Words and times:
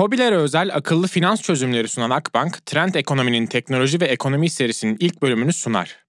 KOBİ'lere 0.00 0.36
özel 0.36 0.74
akıllı 0.74 1.06
finans 1.06 1.42
çözümleri 1.42 1.88
sunan 1.88 2.10
Akbank, 2.10 2.66
Trend 2.66 2.94
Ekonomi'nin 2.94 3.46
teknoloji 3.46 4.00
ve 4.00 4.04
ekonomi 4.04 4.50
serisinin 4.50 4.96
ilk 5.00 5.22
bölümünü 5.22 5.52
sunar. 5.52 6.04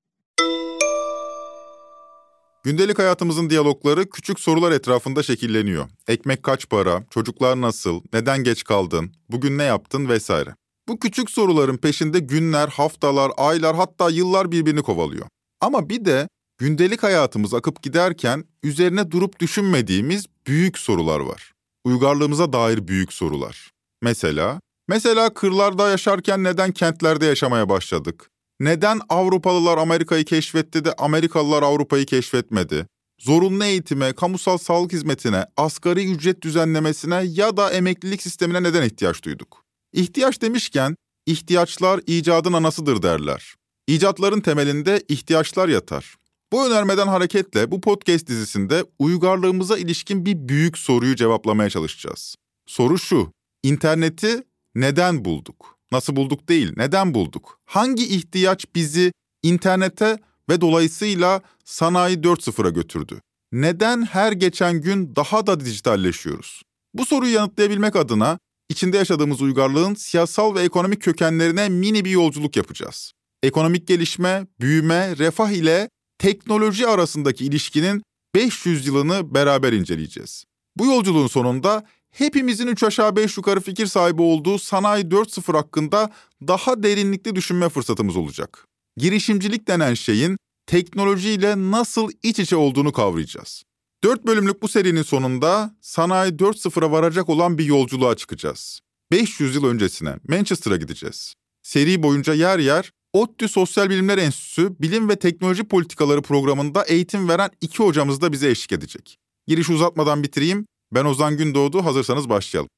Gündelik 2.64 3.00
hayatımızın 3.00 3.50
diyalogları 3.50 4.10
küçük 4.10 4.40
sorular 4.40 4.72
etrafında 4.72 5.24
şekilleniyor. 5.24 5.90
Ekmek 6.08 6.44
kaç 6.44 6.70
para, 6.70 7.04
çocuklar 7.10 7.62
nasıl, 7.62 8.02
neden 8.14 8.44
geç 8.44 8.64
kaldın, 8.64 9.12
bugün 9.30 9.58
ne 9.58 9.64
yaptın 9.64 10.10
vesaire. 10.10 10.56
Bu 10.88 11.00
küçük 11.00 11.32
soruların 11.32 11.78
peşinde 11.78 12.20
günler, 12.20 12.68
haftalar, 12.68 13.32
aylar 13.38 13.76
hatta 13.76 14.10
yıllar 14.10 14.52
birbirini 14.52 14.82
kovalıyor. 14.82 15.28
Ama 15.62 15.90
bir 15.90 16.06
de 16.06 16.28
gündelik 16.58 17.04
hayatımız 17.04 17.54
akıp 17.54 17.84
giderken 17.84 18.44
üzerine 18.64 19.12
durup 19.12 19.40
düşünmediğimiz 19.40 20.26
büyük 20.48 20.78
sorular 20.78 21.20
var. 21.20 21.52
Uygarlığımıza 21.84 22.54
dair 22.54 22.88
büyük 22.88 23.14
sorular. 23.14 23.72
Mesela, 24.02 24.60
mesela 24.88 25.34
kırlarda 25.34 25.90
yaşarken 25.90 26.44
neden 26.44 26.72
kentlerde 26.72 27.26
yaşamaya 27.26 27.70
başladık? 27.70 28.30
Neden 28.60 29.00
Avrupalılar 29.10 29.78
Amerika'yı 29.78 30.26
keşfetti 30.26 30.86
de 30.86 30.94
Amerikalılar 30.94 31.64
Avrupa'yı 31.64 32.06
keşfetmedi? 32.06 32.88
Zorunlu 33.20 33.64
eğitime, 33.64 34.14
kamusal 34.14 34.58
sağlık 34.58 34.94
hizmetine, 34.94 35.46
asgari 35.58 36.12
ücret 36.12 36.42
düzenlemesine 36.42 37.24
ya 37.28 37.58
da 37.58 37.72
emeklilik 37.72 38.22
sistemine 38.22 38.64
neden 38.64 38.84
ihtiyaç 38.84 39.24
duyduk? 39.24 39.64
İhtiyaç 39.94 40.42
demişken, 40.42 40.96
ihtiyaçlar 41.26 42.02
icadın 42.08 42.54
anasıdır 42.54 43.04
derler. 43.04 43.56
İcatların 43.88 44.42
temelinde 44.42 45.04
ihtiyaçlar 45.10 45.70
yatar. 45.70 46.16
Bu 46.52 46.68
önermeden 46.68 47.08
hareketle 47.08 47.72
bu 47.72 47.82
podcast 47.82 48.28
dizisinde 48.28 48.86
uygarlığımıza 49.00 49.78
ilişkin 49.78 50.26
bir 50.26 50.48
büyük 50.50 50.78
soruyu 50.78 51.16
cevaplamaya 51.16 51.70
çalışacağız. 51.70 52.36
Soru 52.68 52.98
şu, 52.98 53.32
interneti 53.64 54.44
neden 54.76 55.26
bulduk? 55.26 55.78
Nasıl 55.92 56.16
bulduk 56.16 56.50
değil, 56.50 56.74
neden 56.78 57.14
bulduk? 57.14 57.60
Hangi 57.66 58.08
ihtiyaç 58.08 58.66
bizi 58.76 59.12
internete 59.44 60.18
ve 60.50 60.62
dolayısıyla 60.62 61.42
sanayi 61.66 62.18
4.0'a 62.18 62.70
götürdü? 62.70 63.22
Neden 63.52 64.02
her 64.02 64.32
geçen 64.32 64.82
gün 64.82 65.16
daha 65.16 65.48
da 65.48 65.60
dijitalleşiyoruz? 65.60 66.62
Bu 66.94 67.06
soruyu 67.06 67.34
yanıtlayabilmek 67.34 67.96
adına 67.96 68.40
içinde 68.70 68.98
yaşadığımız 68.98 69.42
uygarlığın 69.42 69.94
siyasal 69.94 70.56
ve 70.56 70.62
ekonomik 70.62 71.02
kökenlerine 71.02 71.70
mini 71.70 72.06
bir 72.06 72.12
yolculuk 72.12 72.56
yapacağız. 72.56 73.12
Ekonomik 73.44 73.88
gelişme, 73.88 74.48
büyüme, 74.60 75.18
refah 75.18 75.50
ile 75.50 75.90
teknoloji 76.18 76.88
arasındaki 76.88 77.46
ilişkinin 77.46 78.04
500 78.36 78.88
yılını 78.88 79.34
beraber 79.34 79.74
inceleyeceğiz. 79.74 80.46
Bu 80.78 80.86
yolculuğun 80.86 81.28
sonunda 81.28 81.86
hepimizin 82.12 82.68
üç 82.68 82.84
aşağı 82.84 83.16
beş 83.16 83.38
yukarı 83.38 83.60
fikir 83.60 83.86
sahibi 83.86 84.22
olduğu 84.22 84.60
Sanayi 84.60 85.04
4.0 85.04 85.54
hakkında 85.54 86.12
daha 86.48 86.84
derinlikli 86.84 87.36
düşünme 87.36 87.70
fırsatımız 87.70 88.18
olacak. 88.18 88.68
Girişimcilik 88.98 89.68
denen 89.68 89.94
şeyin 89.94 90.38
teknolojiyle 90.68 91.72
nasıl 91.72 92.12
iç 92.24 92.40
içe 92.40 92.56
olduğunu 92.56 92.92
kavrayacağız. 92.92 93.64
4 94.04 94.26
bölümlük 94.26 94.62
bu 94.62 94.68
serinin 94.68 95.04
sonunda 95.04 95.76
Sanayi 95.82 96.32
4.0'a 96.32 96.92
varacak 96.92 97.30
olan 97.30 97.58
bir 97.58 97.66
yolculuğa 97.66 98.16
çıkacağız. 98.16 98.80
500 99.12 99.56
yıl 99.56 99.66
öncesine 99.66 100.16
Manchester'a 100.28 100.78
gideceğiz. 100.78 101.34
Seri 101.64 102.04
boyunca 102.04 102.34
yer 102.34 102.60
yer 102.60 102.92
ODTÜ 103.14 103.48
Sosyal 103.48 103.90
Bilimler 103.90 104.18
Enstitüsü 104.18 104.76
Bilim 104.80 105.10
ve 105.10 105.16
Teknoloji 105.16 105.64
Politikaları 105.64 106.22
programında 106.22 106.84
eğitim 106.84 107.30
veren 107.30 107.50
iki 107.62 107.84
hocamız 107.84 108.22
da 108.22 108.32
bize 108.32 108.50
eşlik 108.50 108.72
edecek. 108.72 109.18
Giriş 109.48 109.70
uzatmadan 109.70 110.24
bitireyim. 110.24 110.66
Ben 110.94 111.06
Ozan 111.06 111.38
Gündoğdu, 111.38 111.86
hazırsanız 111.86 112.30
başlayalım. 112.30 112.70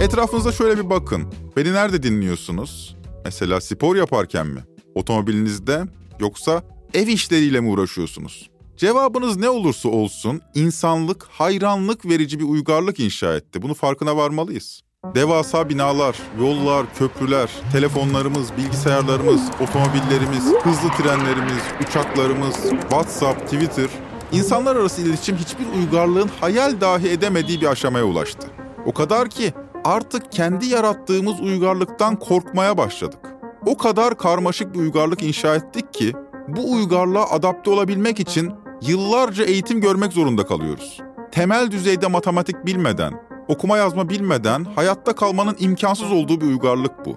Etrafınıza 0.00 0.52
şöyle 0.52 0.84
bir 0.84 0.90
bakın. 0.90 1.32
Beni 1.56 1.72
nerede 1.72 2.02
dinliyorsunuz? 2.02 2.96
Mesela 3.24 3.60
spor 3.60 3.96
yaparken 3.96 4.46
mi? 4.46 4.60
Otomobilinizde 4.94 5.84
yoksa 6.20 6.62
ev 6.94 7.06
işleriyle 7.06 7.60
mi 7.60 7.68
uğraşıyorsunuz? 7.68 8.50
Cevabınız 8.76 9.36
ne 9.36 9.48
olursa 9.48 9.88
olsun 9.88 10.40
insanlık 10.54 11.24
hayranlık 11.24 12.06
verici 12.06 12.38
bir 12.38 12.44
uygarlık 12.44 13.00
inşa 13.00 13.36
etti. 13.36 13.62
Bunu 13.62 13.74
farkına 13.74 14.16
varmalıyız. 14.16 14.85
Devasa 15.14 15.68
binalar, 15.68 16.16
yollar, 16.40 16.86
köprüler, 16.98 17.50
telefonlarımız, 17.72 18.56
bilgisayarlarımız, 18.56 19.40
otomobillerimiz, 19.60 20.44
hızlı 20.62 20.88
trenlerimiz, 20.88 21.62
uçaklarımız, 21.82 22.56
WhatsApp, 22.80 23.44
Twitter, 23.44 23.88
insanlar 24.32 24.76
arası 24.76 25.02
iletişim 25.02 25.36
hiçbir 25.36 25.66
uygarlığın 25.78 26.30
hayal 26.40 26.80
dahi 26.80 27.08
edemediği 27.08 27.60
bir 27.60 27.66
aşamaya 27.66 28.04
ulaştı. 28.04 28.46
O 28.86 28.92
kadar 28.92 29.28
ki 29.28 29.52
artık 29.84 30.32
kendi 30.32 30.66
yarattığımız 30.66 31.40
uygarlıktan 31.40 32.16
korkmaya 32.16 32.78
başladık. 32.78 33.20
O 33.66 33.76
kadar 33.76 34.18
karmaşık 34.18 34.74
bir 34.74 34.78
uygarlık 34.78 35.22
inşa 35.22 35.54
ettik 35.54 35.94
ki 35.94 36.12
bu 36.48 36.72
uygarlığa 36.72 37.30
adapte 37.30 37.70
olabilmek 37.70 38.20
için 38.20 38.52
yıllarca 38.82 39.44
eğitim 39.44 39.80
görmek 39.80 40.12
zorunda 40.12 40.46
kalıyoruz. 40.46 41.00
Temel 41.32 41.70
düzeyde 41.70 42.06
matematik 42.06 42.66
bilmeden, 42.66 43.12
okuma 43.48 43.76
yazma 43.78 44.08
bilmeden 44.08 44.64
hayatta 44.64 45.14
kalmanın 45.14 45.56
imkansız 45.58 46.12
olduğu 46.12 46.40
bir 46.40 46.46
uygarlık 46.46 47.06
bu. 47.06 47.16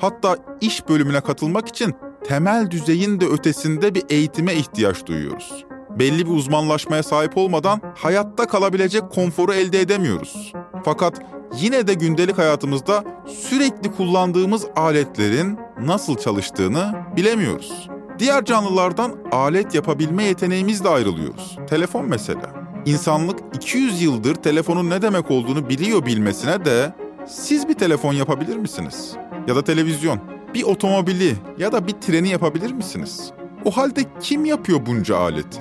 Hatta 0.00 0.36
iş 0.60 0.88
bölümüne 0.88 1.20
katılmak 1.20 1.68
için 1.68 1.94
temel 2.24 2.70
düzeyin 2.70 3.20
de 3.20 3.26
ötesinde 3.26 3.94
bir 3.94 4.02
eğitime 4.10 4.54
ihtiyaç 4.54 5.06
duyuyoruz. 5.06 5.64
Belli 5.98 6.26
bir 6.26 6.30
uzmanlaşmaya 6.30 7.02
sahip 7.02 7.36
olmadan 7.36 7.80
hayatta 7.94 8.46
kalabilecek 8.46 9.10
konforu 9.10 9.52
elde 9.52 9.80
edemiyoruz. 9.80 10.52
Fakat 10.84 11.20
yine 11.60 11.86
de 11.86 11.94
gündelik 11.94 12.38
hayatımızda 12.38 13.04
sürekli 13.26 13.92
kullandığımız 13.92 14.66
aletlerin 14.76 15.58
nasıl 15.80 16.16
çalıştığını 16.16 16.94
bilemiyoruz. 17.16 17.88
Diğer 18.18 18.44
canlılardan 18.44 19.16
alet 19.32 19.74
yapabilme 19.74 20.24
yeteneğimizle 20.24 20.88
ayrılıyoruz. 20.88 21.58
Telefon 21.68 22.08
mesela. 22.08 22.57
İnsanlık 22.86 23.38
200 23.54 24.02
yıldır 24.02 24.34
telefonun 24.34 24.90
ne 24.90 25.02
demek 25.02 25.30
olduğunu 25.30 25.68
biliyor 25.68 26.06
bilmesine 26.06 26.64
de 26.64 26.94
siz 27.26 27.68
bir 27.68 27.74
telefon 27.74 28.12
yapabilir 28.12 28.56
misiniz? 28.56 29.12
Ya 29.48 29.56
da 29.56 29.64
televizyon, 29.64 30.18
bir 30.54 30.62
otomobili 30.62 31.34
ya 31.58 31.72
da 31.72 31.86
bir 31.86 31.92
treni 31.92 32.28
yapabilir 32.28 32.72
misiniz? 32.72 33.30
O 33.64 33.70
halde 33.70 34.00
kim 34.20 34.44
yapıyor 34.44 34.86
bunca 34.86 35.16
aleti? 35.16 35.58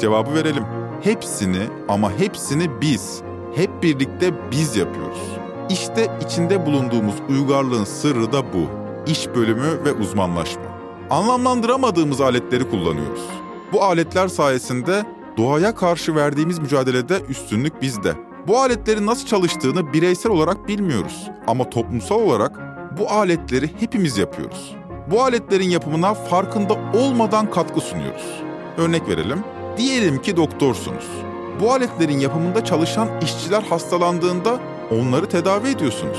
Cevabı 0.00 0.34
verelim. 0.34 0.64
Hepsini 1.02 1.62
ama 1.88 2.12
hepsini 2.18 2.80
biz, 2.80 3.22
hep 3.54 3.82
birlikte 3.82 4.50
biz 4.50 4.76
yapıyoruz. 4.76 5.18
İşte 5.70 6.18
içinde 6.26 6.66
bulunduğumuz 6.66 7.14
uygarlığın 7.28 7.84
sırrı 7.84 8.32
da 8.32 8.52
bu. 8.52 8.66
İş 9.06 9.28
bölümü 9.28 9.84
ve 9.84 9.92
uzmanlaşma. 9.92 10.62
Anlamlandıramadığımız 11.10 12.20
aletleri 12.20 12.70
kullanıyoruz. 12.70 13.20
Bu 13.72 13.82
aletler 13.82 14.28
sayesinde 14.28 15.04
doğaya 15.36 15.74
karşı 15.74 16.14
verdiğimiz 16.14 16.58
mücadelede 16.58 17.20
üstünlük 17.28 17.82
bizde. 17.82 18.14
Bu 18.46 18.58
aletlerin 18.58 19.06
nasıl 19.06 19.26
çalıştığını 19.26 19.92
bireysel 19.92 20.32
olarak 20.32 20.68
bilmiyoruz 20.68 21.30
ama 21.46 21.70
toplumsal 21.70 22.20
olarak 22.20 22.58
bu 22.98 23.10
aletleri 23.10 23.70
hepimiz 23.80 24.18
yapıyoruz. 24.18 24.76
Bu 25.10 25.22
aletlerin 25.22 25.68
yapımına 25.68 26.14
farkında 26.14 26.74
olmadan 26.94 27.50
katkı 27.50 27.80
sunuyoruz. 27.80 28.42
Örnek 28.76 29.08
verelim. 29.08 29.44
Diyelim 29.76 30.22
ki 30.22 30.36
doktorsunuz. 30.36 31.08
Bu 31.60 31.72
aletlerin 31.72 32.18
yapımında 32.18 32.64
çalışan 32.64 33.08
işçiler 33.22 33.62
hastalandığında 33.62 34.60
onları 34.90 35.28
tedavi 35.28 35.68
ediyorsunuz. 35.68 36.18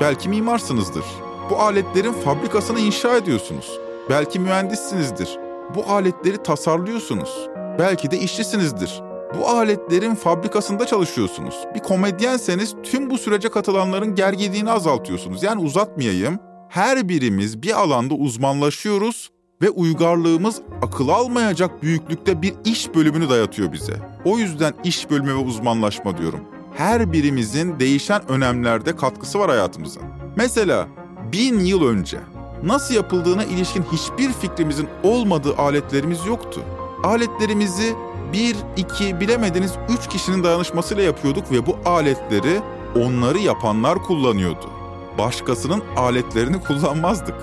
Belki 0.00 0.28
mimarsınızdır. 0.28 1.04
Bu 1.50 1.56
aletlerin 1.56 2.12
fabrikasını 2.12 2.80
inşa 2.80 3.16
ediyorsunuz. 3.16 3.78
Belki 4.10 4.40
mühendissinizdir. 4.40 5.38
Bu 5.74 5.84
aletleri 5.84 6.42
tasarlıyorsunuz. 6.42 7.48
Belki 7.78 8.10
de 8.10 8.18
işçisinizdir. 8.18 9.02
Bu 9.38 9.48
aletlerin 9.48 10.14
fabrikasında 10.14 10.86
çalışıyorsunuz. 10.86 11.54
Bir 11.74 11.80
komedyenseniz 11.80 12.74
tüm 12.82 13.10
bu 13.10 13.18
sürece 13.18 13.48
katılanların 13.48 14.14
gerginliğini 14.14 14.70
azaltıyorsunuz. 14.70 15.42
Yani 15.42 15.62
uzatmayayım. 15.62 16.38
Her 16.68 17.08
birimiz 17.08 17.62
bir 17.62 17.80
alanda 17.80 18.14
uzmanlaşıyoruz 18.14 19.30
ve 19.62 19.70
uygarlığımız 19.70 20.60
akıl 20.82 21.08
almayacak 21.08 21.82
büyüklükte 21.82 22.42
bir 22.42 22.54
iş 22.64 22.94
bölümünü 22.94 23.30
dayatıyor 23.30 23.72
bize. 23.72 23.96
O 24.24 24.38
yüzden 24.38 24.72
iş 24.84 25.10
bölümü 25.10 25.30
ve 25.34 25.38
uzmanlaşma 25.38 26.18
diyorum. 26.18 26.40
Her 26.74 27.12
birimizin 27.12 27.80
değişen 27.80 28.30
önemlerde 28.30 28.96
katkısı 28.96 29.38
var 29.38 29.50
hayatımıza. 29.50 30.00
Mesela 30.36 30.88
bin 31.32 31.60
yıl 31.60 31.84
önce 31.88 32.18
nasıl 32.62 32.94
yapıldığına 32.94 33.44
ilişkin 33.44 33.84
hiçbir 33.92 34.32
fikrimizin 34.32 34.88
olmadığı 35.02 35.56
aletlerimiz 35.56 36.26
yoktu. 36.26 36.60
Aletlerimizi 37.04 37.94
bir, 38.32 38.56
iki, 38.76 39.20
bilemediniz 39.20 39.72
üç 39.88 40.08
kişinin 40.08 40.44
dayanışmasıyla 40.44 41.02
yapıyorduk 41.02 41.52
ve 41.52 41.66
bu 41.66 41.76
aletleri 41.84 42.60
onları 42.96 43.38
yapanlar 43.38 44.02
kullanıyordu. 44.02 44.70
başkasının 45.18 45.82
aletlerini 45.96 46.60
kullanmazdık. 46.60 47.34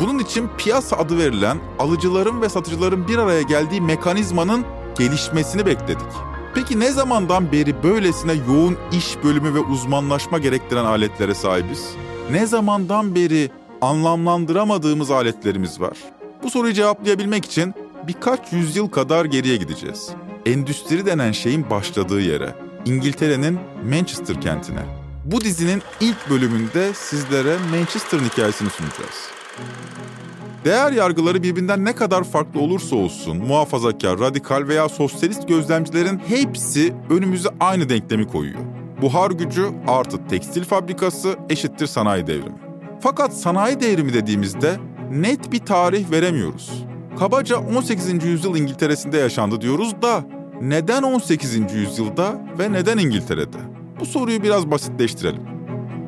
Bunun 0.00 0.18
için 0.18 0.48
piyasa 0.58 0.96
adı 0.96 1.18
verilen 1.18 1.58
alıcıların 1.78 2.42
ve 2.42 2.48
satıcıların 2.48 3.08
bir 3.08 3.18
araya 3.18 3.42
geldiği 3.42 3.80
mekanizmanın 3.80 4.64
gelişmesini 4.98 5.66
bekledik. 5.66 6.06
Peki 6.54 6.80
ne 6.80 6.90
zamandan 6.90 7.52
beri 7.52 7.82
böylesine 7.82 8.32
yoğun 8.48 8.76
iş 8.92 9.16
bölümü 9.24 9.54
ve 9.54 9.58
uzmanlaşma 9.58 10.38
gerektiren 10.38 10.84
aletlere 10.84 11.34
sahibiz? 11.34 11.90
Ne 12.30 12.46
zamandan 12.46 13.14
beri 13.14 13.50
anlamlandıramadığımız 13.86 15.10
aletlerimiz 15.10 15.80
var? 15.80 15.98
Bu 16.42 16.50
soruyu 16.50 16.74
cevaplayabilmek 16.74 17.44
için 17.44 17.74
birkaç 18.06 18.52
yüzyıl 18.52 18.88
kadar 18.88 19.24
geriye 19.24 19.56
gideceğiz. 19.56 20.10
Endüstri 20.46 21.06
denen 21.06 21.32
şeyin 21.32 21.70
başladığı 21.70 22.20
yere, 22.20 22.54
İngiltere'nin 22.84 23.58
Manchester 23.90 24.40
kentine. 24.40 24.82
Bu 25.24 25.40
dizinin 25.40 25.82
ilk 26.00 26.30
bölümünde 26.30 26.94
sizlere 26.94 27.56
Manchester'ın 27.70 28.24
hikayesini 28.24 28.70
sunacağız. 28.70 29.30
Değer 30.64 30.92
yargıları 30.92 31.42
birbirinden 31.42 31.84
ne 31.84 31.94
kadar 31.94 32.24
farklı 32.24 32.60
olursa 32.60 32.96
olsun 32.96 33.36
muhafazakar, 33.36 34.20
radikal 34.20 34.68
veya 34.68 34.88
sosyalist 34.88 35.48
gözlemcilerin 35.48 36.18
hepsi 36.18 36.94
önümüze 37.10 37.48
aynı 37.60 37.88
denklemi 37.88 38.26
koyuyor. 38.26 38.60
Buhar 39.02 39.30
gücü 39.30 39.68
artı 39.88 40.28
tekstil 40.28 40.64
fabrikası 40.64 41.36
eşittir 41.50 41.86
sanayi 41.86 42.26
devrimi. 42.26 42.65
Fakat 43.00 43.34
sanayi 43.36 43.80
devrimi 43.80 44.14
dediğimizde 44.14 44.76
net 45.10 45.52
bir 45.52 45.58
tarih 45.58 46.10
veremiyoruz. 46.10 46.84
Kabaca 47.18 47.56
18. 47.56 48.24
yüzyıl 48.24 48.56
İngiltere'sinde 48.56 49.18
yaşandı 49.18 49.60
diyoruz 49.60 50.02
da 50.02 50.24
neden 50.60 51.02
18. 51.02 51.74
yüzyılda 51.74 52.46
ve 52.58 52.72
neden 52.72 52.98
İngiltere'de? 52.98 53.56
Bu 54.00 54.06
soruyu 54.06 54.42
biraz 54.42 54.70
basitleştirelim. 54.70 55.42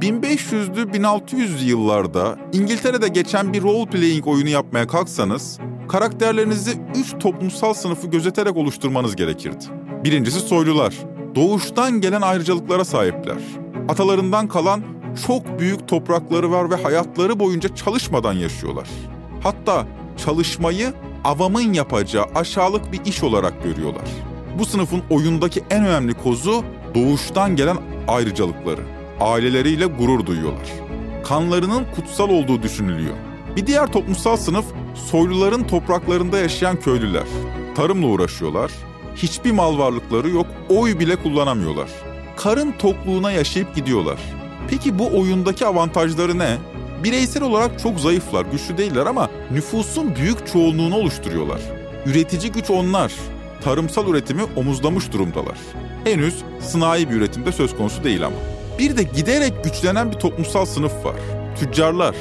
1500'lü 0.00 0.92
1600'lü 0.92 1.64
yıllarda 1.64 2.38
İngiltere'de 2.52 3.08
geçen 3.08 3.52
bir 3.52 3.62
role 3.62 3.90
playing 3.90 4.26
oyunu 4.26 4.48
yapmaya 4.48 4.86
kalksanız 4.86 5.58
karakterlerinizi 5.88 6.72
3 6.96 7.14
toplumsal 7.20 7.74
sınıfı 7.74 8.06
gözeterek 8.06 8.56
oluşturmanız 8.56 9.16
gerekirdi. 9.16 9.64
Birincisi 10.04 10.40
soylular. 10.40 10.94
Doğuştan 11.34 12.00
gelen 12.00 12.20
ayrıcalıklara 12.20 12.84
sahipler. 12.84 13.38
Atalarından 13.88 14.48
kalan 14.48 14.82
çok 15.26 15.58
büyük 15.58 15.88
toprakları 15.88 16.50
var 16.50 16.70
ve 16.70 16.82
hayatları 16.82 17.40
boyunca 17.40 17.74
çalışmadan 17.74 18.32
yaşıyorlar. 18.32 18.88
Hatta 19.42 19.86
çalışmayı 20.16 20.92
avamın 21.24 21.72
yapacağı 21.72 22.24
aşağılık 22.34 22.92
bir 22.92 23.04
iş 23.04 23.22
olarak 23.22 23.64
görüyorlar. 23.64 24.08
Bu 24.58 24.66
sınıfın 24.66 25.02
oyundaki 25.10 25.64
en 25.70 25.86
önemli 25.86 26.14
kozu 26.14 26.64
doğuştan 26.94 27.56
gelen 27.56 27.76
ayrıcalıkları 28.08 28.82
aileleriyle 29.20 29.86
gurur 29.86 30.26
duyuyorlar. 30.26 30.68
Kanlarının 31.24 31.86
kutsal 31.94 32.28
olduğu 32.28 32.62
düşünülüyor. 32.62 33.16
Bir 33.56 33.66
diğer 33.66 33.92
toplumsal 33.92 34.36
sınıf 34.36 34.64
soyluların 34.94 35.64
topraklarında 35.64 36.38
yaşayan 36.38 36.80
köylüler. 36.80 37.26
Tarımla 37.74 38.06
uğraşıyorlar. 38.06 38.72
Hiçbir 39.16 39.52
mal 39.52 39.78
varlıkları 39.78 40.30
yok, 40.30 40.46
oy 40.68 40.98
bile 40.98 41.16
kullanamıyorlar. 41.16 41.88
Karın 42.36 42.72
tokluğuna 42.72 43.32
yaşayıp 43.32 43.74
gidiyorlar. 43.74 44.18
Peki 44.70 44.98
bu 44.98 45.20
oyundaki 45.20 45.66
avantajları 45.66 46.38
ne? 46.38 46.56
Bireysel 47.04 47.42
olarak 47.42 47.78
çok 47.78 48.00
zayıflar, 48.00 48.46
güçlü 48.52 48.78
değiller 48.78 49.06
ama 49.06 49.30
nüfusun 49.50 50.16
büyük 50.16 50.46
çoğunluğunu 50.52 50.96
oluşturuyorlar. 50.96 51.60
Üretici 52.06 52.52
güç 52.52 52.70
onlar. 52.70 53.12
Tarımsal 53.64 54.08
üretimi 54.08 54.42
omuzlamış 54.56 55.12
durumdalar. 55.12 55.58
Henüz 56.04 56.34
sınai 56.60 57.10
bir 57.10 57.14
üretimde 57.14 57.52
söz 57.52 57.76
konusu 57.76 58.04
değil 58.04 58.26
ama. 58.26 58.36
Bir 58.78 58.96
de 58.96 59.02
giderek 59.02 59.64
güçlenen 59.64 60.10
bir 60.12 60.16
toplumsal 60.16 60.66
sınıf 60.66 61.04
var. 61.04 61.16
Tüccarlar. 61.60 62.14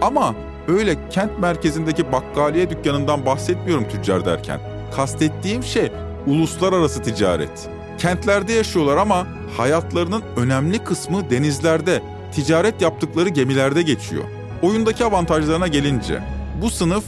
Ama 0.00 0.34
öyle 0.68 0.96
kent 1.10 1.38
merkezindeki 1.38 2.12
bakkaliye 2.12 2.70
dükkanından 2.70 3.26
bahsetmiyorum 3.26 3.88
tüccar 3.88 4.24
derken. 4.24 4.60
Kastettiğim 4.96 5.62
şey 5.62 5.92
uluslararası 6.26 7.02
ticaret. 7.02 7.68
Kentlerde 7.98 8.52
yaşıyorlar 8.52 8.96
ama 8.96 9.26
hayatlarının 9.56 10.22
önemli 10.36 10.78
kısmı 10.78 11.30
denizlerde, 11.30 12.02
ticaret 12.34 12.82
yaptıkları 12.82 13.28
gemilerde 13.28 13.82
geçiyor. 13.82 14.24
Oyundaki 14.62 15.04
avantajlarına 15.04 15.66
gelince 15.66 16.22
bu 16.62 16.70
sınıf 16.70 17.04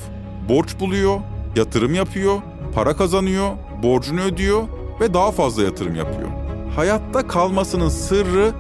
borç 0.48 0.80
buluyor, 0.80 1.20
yatırım 1.56 1.94
yapıyor, 1.94 2.38
para 2.74 2.96
kazanıyor, 2.96 3.50
borcunu 3.82 4.20
ödüyor 4.20 4.62
ve 5.00 5.14
daha 5.14 5.32
fazla 5.32 5.62
yatırım 5.62 5.94
yapıyor. 5.94 6.28
Hayatta 6.76 7.26
kalmasının 7.26 7.88
sırrı 7.88 8.52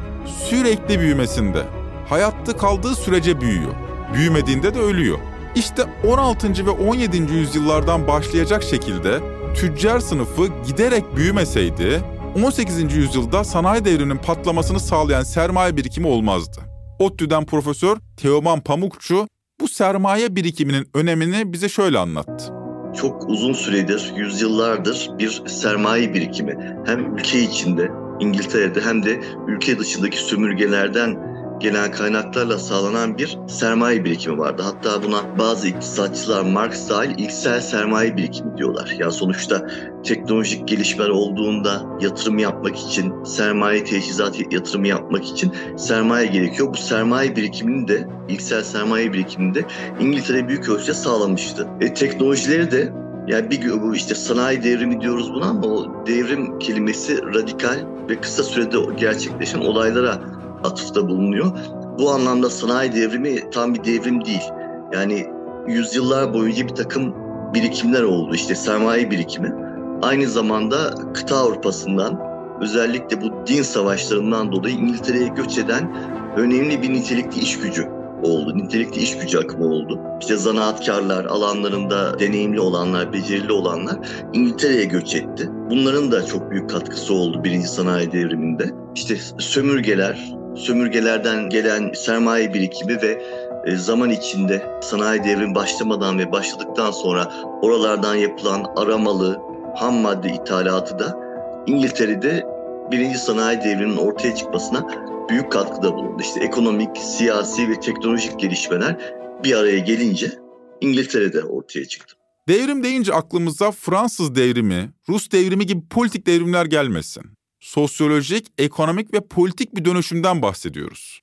sürekli 0.48 1.00
büyümesinde. 1.00 1.62
Hayatta 2.08 2.56
kaldığı 2.56 2.94
sürece 2.94 3.40
büyüyor. 3.40 3.72
Büyümediğinde 4.14 4.74
de 4.74 4.78
ölüyor. 4.80 5.18
İşte 5.54 5.82
16. 6.08 6.66
ve 6.66 6.70
17. 6.70 7.32
yüzyıllardan 7.32 8.08
başlayacak 8.08 8.62
şekilde 8.62 9.20
tüccar 9.54 10.00
sınıfı 10.00 10.48
giderek 10.66 11.16
büyümeseydi 11.16 12.02
18. 12.36 12.94
yüzyılda 12.96 13.44
sanayi 13.44 13.84
devrinin 13.84 14.16
patlamasını 14.16 14.80
sağlayan 14.80 15.22
sermaye 15.22 15.76
birikimi 15.76 16.06
olmazdı. 16.06 16.60
ODTÜ'den 16.98 17.46
Profesör 17.46 17.96
Teoman 18.16 18.60
Pamukçu 18.60 19.28
bu 19.60 19.68
sermaye 19.68 20.36
birikiminin 20.36 20.88
önemini 20.94 21.52
bize 21.52 21.68
şöyle 21.68 21.98
anlattı. 21.98 22.52
Çok 23.00 23.28
uzun 23.28 23.52
süredir, 23.52 24.12
yüzyıllardır 24.16 25.10
bir 25.18 25.42
sermaye 25.46 26.14
birikimi 26.14 26.58
hem 26.86 27.16
ülke 27.16 27.40
içinde 27.40 27.90
İngiltere'de 28.20 28.80
hem 28.80 29.02
de 29.02 29.20
ülke 29.48 29.78
dışındaki 29.78 30.18
sömürgelerden 30.18 31.35
gelen 31.60 31.92
kaynaklarla 31.92 32.58
sağlanan 32.58 33.18
bir 33.18 33.38
sermaye 33.48 34.04
birikimi 34.04 34.38
vardı. 34.38 34.62
Hatta 34.62 35.02
buna 35.02 35.38
bazı 35.38 35.68
iktisatçılar 35.68 36.42
Marx 36.42 36.90
dahil 36.90 37.18
ilksel 37.18 37.60
sermaye 37.60 38.16
birikimi 38.16 38.56
diyorlar. 38.56 38.96
Yani 38.98 39.12
sonuçta 39.12 39.66
teknolojik 40.04 40.68
gelişmeler 40.68 41.08
olduğunda 41.08 41.82
yatırım 42.00 42.38
yapmak 42.38 42.76
için, 42.78 43.24
sermaye 43.24 43.84
teçhizat 43.84 44.52
yatırımı 44.52 44.88
yapmak 44.88 45.24
için 45.24 45.52
sermaye 45.76 46.26
gerekiyor. 46.26 46.68
Bu 46.72 46.76
sermaye 46.76 47.36
birikimini 47.36 47.88
de, 47.88 48.08
ilksel 48.28 48.62
sermaye 48.62 49.12
birikimini 49.12 49.54
de 49.54 49.64
İngiltere 50.00 50.48
büyük 50.48 50.68
ölçüde 50.68 50.94
sağlamıştı. 50.94 51.68
E, 51.80 51.94
teknolojileri 51.94 52.70
de 52.70 52.92
yani 53.28 53.50
bir 53.50 53.82
bu 53.82 53.94
işte 53.94 54.14
sanayi 54.14 54.62
devrimi 54.62 55.00
diyoruz 55.00 55.34
buna 55.34 55.46
ama 55.46 55.66
o 55.66 56.06
devrim 56.06 56.58
kelimesi 56.58 57.22
radikal 57.34 57.76
ve 58.08 58.20
kısa 58.20 58.42
sürede 58.42 58.76
gerçekleşen 58.98 59.58
olaylara 59.58 60.35
atıfta 60.66 61.08
bulunuyor. 61.08 61.52
Bu 61.98 62.10
anlamda 62.10 62.50
sanayi 62.50 62.92
devrimi 62.92 63.50
tam 63.50 63.74
bir 63.74 63.84
devrim 63.84 64.24
değil. 64.24 64.50
Yani 64.92 65.26
yüzyıllar 65.68 66.34
boyunca 66.34 66.68
bir 66.68 66.74
takım 66.74 67.14
birikimler 67.54 68.02
oldu. 68.02 68.34
İşte 68.34 68.54
sermaye 68.54 69.10
birikimi. 69.10 69.54
Aynı 70.02 70.28
zamanda 70.28 70.94
kıta 71.14 71.36
Avrupa'sından 71.36 72.20
özellikle 72.60 73.20
bu 73.22 73.46
din 73.46 73.62
savaşlarından 73.62 74.52
dolayı 74.52 74.74
İngiltere'ye 74.74 75.28
göç 75.28 75.58
eden 75.58 75.96
önemli 76.36 76.82
bir 76.82 76.92
nitelikli 76.92 77.40
iş 77.40 77.58
gücü 77.58 77.88
oldu. 78.22 78.58
Nitelikli 78.58 79.02
iş 79.02 79.18
gücü 79.18 79.38
akımı 79.38 79.64
oldu. 79.64 80.00
İşte 80.20 80.36
zanaatkarlar, 80.36 81.24
alanlarında 81.24 82.18
deneyimli 82.18 82.60
olanlar, 82.60 83.12
becerili 83.12 83.52
olanlar 83.52 83.96
İngiltere'ye 84.32 84.84
göç 84.84 85.14
etti. 85.14 85.50
Bunların 85.70 86.12
da 86.12 86.26
çok 86.26 86.50
büyük 86.50 86.70
katkısı 86.70 87.14
oldu 87.14 87.44
birinci 87.44 87.68
sanayi 87.68 88.12
devriminde. 88.12 88.70
İşte 88.94 89.16
sömürgeler, 89.38 90.35
sömürgelerden 90.56 91.48
gelen 91.48 91.92
sermaye 91.92 92.54
birikimi 92.54 93.02
ve 93.02 93.22
e, 93.66 93.76
zaman 93.76 94.10
içinde 94.10 94.62
sanayi 94.82 95.24
devrimi 95.24 95.54
başlamadan 95.54 96.18
ve 96.18 96.32
başladıktan 96.32 96.90
sonra 96.90 97.32
oralardan 97.62 98.14
yapılan 98.14 98.64
aramalı 98.76 99.38
ham 99.76 99.94
madde 99.94 100.28
ithalatı 100.28 100.98
da 100.98 101.18
İngiltere'de 101.66 102.46
birinci 102.90 103.18
sanayi 103.18 103.58
devriminin 103.60 103.96
ortaya 103.96 104.34
çıkmasına 104.34 104.86
büyük 105.28 105.52
katkıda 105.52 105.94
bulundu. 105.94 106.22
İşte 106.22 106.40
ekonomik, 106.40 106.98
siyasi 106.98 107.68
ve 107.68 107.80
teknolojik 107.80 108.40
gelişmeler 108.40 108.96
bir 109.44 109.56
araya 109.56 109.78
gelince 109.78 110.32
İngiltere'de 110.80 111.42
ortaya 111.42 111.84
çıktı. 111.84 112.16
Devrim 112.48 112.82
deyince 112.82 113.14
aklımıza 113.14 113.70
Fransız 113.70 114.34
devrimi, 114.34 114.90
Rus 115.08 115.30
devrimi 115.30 115.66
gibi 115.66 115.88
politik 115.88 116.26
devrimler 116.26 116.66
gelmesin. 116.66 117.35
Sosyolojik, 117.60 118.46
ekonomik 118.58 119.14
ve 119.14 119.20
politik 119.20 119.76
bir 119.76 119.84
dönüşümden 119.84 120.42
bahsediyoruz. 120.42 121.20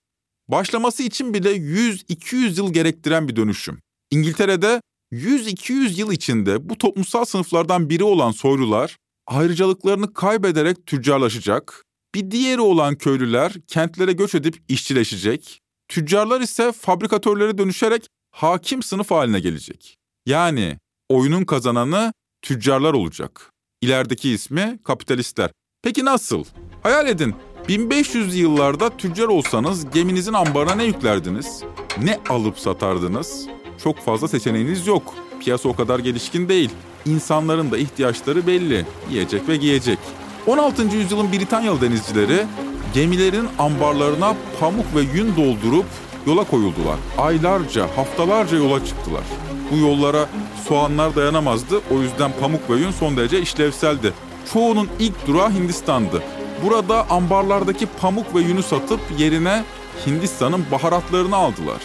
Başlaması 0.48 1.04
için 1.04 1.34
bile 1.34 1.56
100-200 1.56 2.58
yıl 2.58 2.74
gerektiren 2.74 3.28
bir 3.28 3.36
dönüşüm. 3.36 3.80
İngiltere'de 4.12 4.82
100-200 5.14 6.00
yıl 6.00 6.12
içinde 6.12 6.70
bu 6.70 6.78
toplumsal 6.78 7.26
sınıflardan 7.26 7.90
biri 7.90 8.04
olan 8.04 8.32
soylular 8.32 8.98
ayrıcalıklarını 9.28 10.14
kaybederek 10.14 10.86
tüccarlaşacak, 10.86 11.84
bir 12.16 12.32
diğeri 12.32 12.62
olan 12.62 12.96
köylüler 12.96 13.54
kentlere 13.68 14.14
göç 14.14 14.36
edip 14.36 14.62
işçileşecek, 14.68 15.60
tüccarlar 15.88 16.42
ise 16.42 16.72
fabrikatörlere 16.72 17.58
dönüşerek 17.58 18.08
hakim 18.32 18.84
sınıf 18.84 19.12
haline 19.12 19.40
gelecek. 19.40 19.98
Yani 20.26 20.78
oyunun 21.10 21.46
kazananı 21.46 22.14
tüccarlar 22.42 22.94
olacak. 22.94 23.52
İlerideki 23.82 24.30
ismi 24.30 24.80
kapitalistler. 24.84 25.52
Peki 25.84 26.06
nasıl? 26.06 26.44
Hayal 26.84 27.08
edin. 27.08 27.36
1500 27.68 28.36
yıllarda 28.36 28.90
tüccar 28.90 29.28
olsanız 29.28 29.92
geminizin 29.92 30.34
ambarına 30.34 30.76
ne 30.76 30.84
yüklerdiniz? 30.84 31.64
Ne 32.04 32.20
alıp 32.30 32.60
satardınız? 32.60 33.48
Çok 33.84 34.00
fazla 34.00 34.28
seçeneğiniz 34.28 34.88
yok. 34.88 35.14
Piyasa 35.40 35.70
o 35.70 35.76
kadar 35.76 36.00
gelişkin 36.00 36.50
değil. 36.50 36.70
İnsanların 37.06 37.72
da 37.72 37.78
ihtiyaçları 37.78 38.48
belli. 38.48 38.86
Yiyecek 39.10 39.48
ve 39.50 39.58
giyecek. 39.58 40.00
16. 40.48 40.84
yüzyılın 40.84 41.32
Britanyalı 41.32 41.82
denizcileri 41.82 42.46
gemilerin 42.94 43.48
ambarlarına 43.60 44.36
pamuk 44.60 44.86
ve 44.96 45.02
yün 45.02 45.36
doldurup 45.36 45.86
yola 46.28 46.44
koyuldular. 46.44 46.98
Aylarca, 47.18 47.88
haftalarca 47.98 48.58
yola 48.58 48.86
çıktılar. 48.86 49.24
Bu 49.72 49.78
yollara 49.78 50.30
soğanlar 50.68 51.16
dayanamazdı. 51.16 51.82
O 51.92 52.02
yüzden 52.02 52.32
pamuk 52.42 52.70
ve 52.70 52.76
yün 52.76 52.92
son 52.92 53.18
derece 53.18 53.42
işlevseldi. 53.42 54.14
Çoğunun 54.54 54.90
ilk 55.00 55.28
durağı 55.28 55.52
Hindistan'dı. 55.52 56.24
Burada 56.66 57.10
ambarlardaki 57.10 57.86
pamuk 57.86 58.36
ve 58.36 58.42
yünü 58.42 58.64
satıp 58.64 59.00
yerine 59.18 59.64
Hindistan'ın 60.06 60.66
baharatlarını 60.72 61.36
aldılar. 61.36 61.82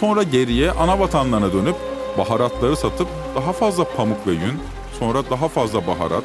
Sonra 0.00 0.22
geriye 0.22 0.70
ana 0.70 1.00
vatanlarına 1.00 1.52
dönüp 1.52 1.76
baharatları 2.18 2.76
satıp 2.76 3.08
daha 3.34 3.52
fazla 3.52 3.84
pamuk 3.84 4.26
ve 4.26 4.32
yün, 4.32 4.58
sonra 4.98 5.30
daha 5.30 5.48
fazla 5.48 5.86
baharat, 5.86 6.24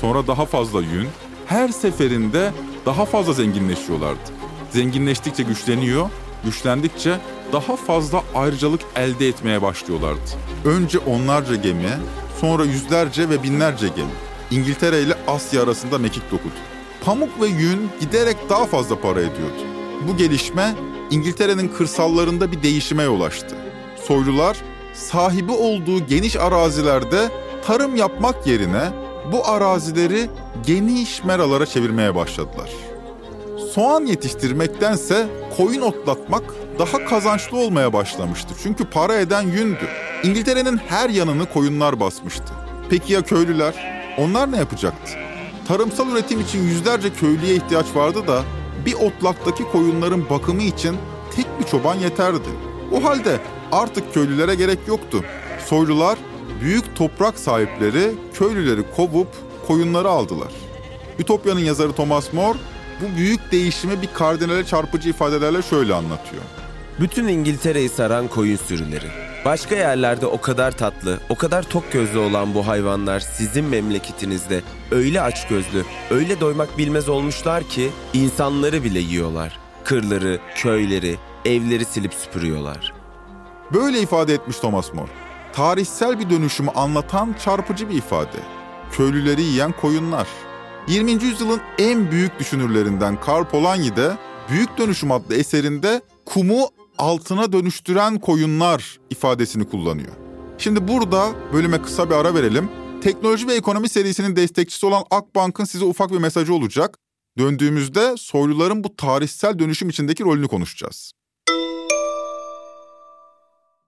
sonra 0.00 0.26
daha 0.26 0.46
fazla 0.46 0.80
yün, 0.80 1.08
her 1.46 1.68
seferinde 1.68 2.52
daha 2.86 3.04
fazla 3.04 3.32
zenginleşiyorlardı. 3.32 4.30
Zenginleştikçe 4.70 5.42
güçleniyor, 5.42 6.10
güçlendikçe 6.44 7.18
daha 7.52 7.76
fazla 7.76 8.22
ayrıcalık 8.34 8.80
elde 8.96 9.28
etmeye 9.28 9.62
başlıyorlardı. 9.62 10.20
Önce 10.64 10.98
onlarca 10.98 11.54
gemi, 11.54 11.90
sonra 12.40 12.64
yüzlerce 12.64 13.28
ve 13.28 13.42
binlerce 13.42 13.88
gemi. 13.88 14.10
İngiltere 14.50 15.02
ile 15.02 15.14
Asya 15.26 15.62
arasında 15.62 15.98
mekik 15.98 16.30
dokudu. 16.30 16.52
Pamuk 17.04 17.40
ve 17.40 17.46
yün 17.46 17.90
giderek 18.00 18.36
daha 18.50 18.66
fazla 18.66 19.00
para 19.00 19.20
ediyordu. 19.20 19.62
Bu 20.08 20.16
gelişme 20.16 20.74
İngiltere'nin 21.10 21.68
kırsallarında 21.68 22.52
bir 22.52 22.62
değişime 22.62 23.02
yol 23.02 23.20
açtı. 23.20 23.56
Soylular 24.06 24.56
sahibi 24.94 25.52
olduğu 25.52 26.06
geniş 26.06 26.36
arazilerde 26.36 27.28
tarım 27.66 27.96
yapmak 27.96 28.46
yerine 28.46 28.90
bu 29.32 29.46
arazileri 29.46 30.30
geniş 30.66 31.24
meralara 31.24 31.66
çevirmeye 31.66 32.14
başladılar. 32.14 32.70
Soğan 33.74 34.06
yetiştirmektense 34.06 35.26
koyun 35.56 35.82
otlatmak 35.82 36.42
daha 36.78 37.04
kazançlı 37.04 37.58
olmaya 37.58 37.92
başlamıştı. 37.92 38.54
Çünkü 38.62 38.84
para 38.84 39.14
eden 39.14 39.42
yündü. 39.42 39.88
İngiltere'nin 40.22 40.76
her 40.76 41.10
yanını 41.10 41.46
koyunlar 41.46 42.00
basmıştı. 42.00 42.52
Peki 42.90 43.12
ya 43.12 43.22
köylüler? 43.22 44.03
Onlar 44.18 44.52
ne 44.52 44.56
yapacaktı? 44.56 45.12
Tarımsal 45.68 46.08
üretim 46.12 46.40
için 46.40 46.62
yüzlerce 46.62 47.12
köylüye 47.12 47.54
ihtiyaç 47.54 47.86
vardı 47.94 48.26
da 48.26 48.42
bir 48.86 48.94
otlaktaki 48.94 49.64
koyunların 49.64 50.30
bakımı 50.30 50.62
için 50.62 50.96
tek 51.36 51.46
bir 51.60 51.64
çoban 51.64 51.94
yeterdi. 51.94 52.48
O 52.92 53.04
halde 53.04 53.40
artık 53.72 54.14
köylülere 54.14 54.54
gerek 54.54 54.78
yoktu. 54.86 55.24
Soylular 55.66 56.18
büyük 56.60 56.96
toprak 56.96 57.38
sahipleri 57.38 58.14
köylüleri 58.34 58.82
kovup 58.96 59.28
koyunları 59.66 60.08
aldılar. 60.08 60.52
Ütopya'nın 61.18 61.60
yazarı 61.60 61.92
Thomas 61.92 62.32
More 62.32 62.58
bu 63.00 63.16
büyük 63.16 63.52
değişimi 63.52 64.02
bir 64.02 64.08
kardinale 64.14 64.64
çarpıcı 64.64 65.08
ifadelerle 65.08 65.62
şöyle 65.62 65.94
anlatıyor. 65.94 66.42
Bütün 67.00 67.28
İngiltere'yi 67.28 67.88
saran 67.88 68.28
koyun 68.28 68.56
sürüleri. 68.56 69.33
Başka 69.44 69.74
yerlerde 69.74 70.26
o 70.26 70.40
kadar 70.40 70.72
tatlı, 70.72 71.20
o 71.28 71.34
kadar 71.34 71.62
tok 71.62 71.92
gözlü 71.92 72.18
olan 72.18 72.54
bu 72.54 72.66
hayvanlar 72.66 73.20
sizin 73.20 73.64
memleketinizde 73.64 74.62
öyle 74.90 75.20
aç 75.20 75.48
gözlü, 75.48 75.84
öyle 76.10 76.40
doymak 76.40 76.78
bilmez 76.78 77.08
olmuşlar 77.08 77.64
ki 77.64 77.90
insanları 78.12 78.84
bile 78.84 78.98
yiyorlar. 78.98 79.58
Kırları, 79.84 80.38
köyleri, 80.54 81.16
evleri 81.44 81.84
silip 81.84 82.14
süpürüyorlar. 82.14 82.92
Böyle 83.72 84.00
ifade 84.00 84.34
etmiş 84.34 84.56
Thomas 84.56 84.94
More. 84.94 85.10
Tarihsel 85.52 86.18
bir 86.18 86.30
dönüşümü 86.30 86.70
anlatan 86.70 87.34
çarpıcı 87.44 87.88
bir 87.88 87.94
ifade. 87.94 88.38
Köylüleri 88.92 89.42
yiyen 89.42 89.72
koyunlar. 89.72 90.28
20. 90.88 91.10
yüzyılın 91.10 91.60
en 91.78 92.10
büyük 92.10 92.38
düşünürlerinden 92.38 93.20
Karl 93.20 93.44
Polanyi 93.44 93.96
de 93.96 94.12
Büyük 94.48 94.78
Dönüşüm 94.78 95.12
adlı 95.12 95.34
eserinde 95.34 96.02
kumu 96.24 96.68
altına 96.98 97.52
dönüştüren 97.52 98.18
koyunlar 98.18 98.98
ifadesini 99.10 99.68
kullanıyor. 99.68 100.12
Şimdi 100.58 100.88
burada 100.88 101.32
bölüme 101.52 101.82
kısa 101.82 102.10
bir 102.10 102.14
ara 102.14 102.34
verelim. 102.34 102.70
Teknoloji 103.02 103.48
ve 103.48 103.54
ekonomi 103.54 103.88
serisinin 103.88 104.36
destekçisi 104.36 104.86
olan 104.86 105.04
Akbank'ın 105.10 105.64
size 105.64 105.84
ufak 105.84 106.12
bir 106.12 106.18
mesajı 106.18 106.54
olacak. 106.54 106.98
Döndüğümüzde 107.38 108.14
soyluların 108.16 108.84
bu 108.84 108.96
tarihsel 108.96 109.58
dönüşüm 109.58 109.88
içindeki 109.88 110.24
rolünü 110.24 110.48
konuşacağız. 110.48 111.12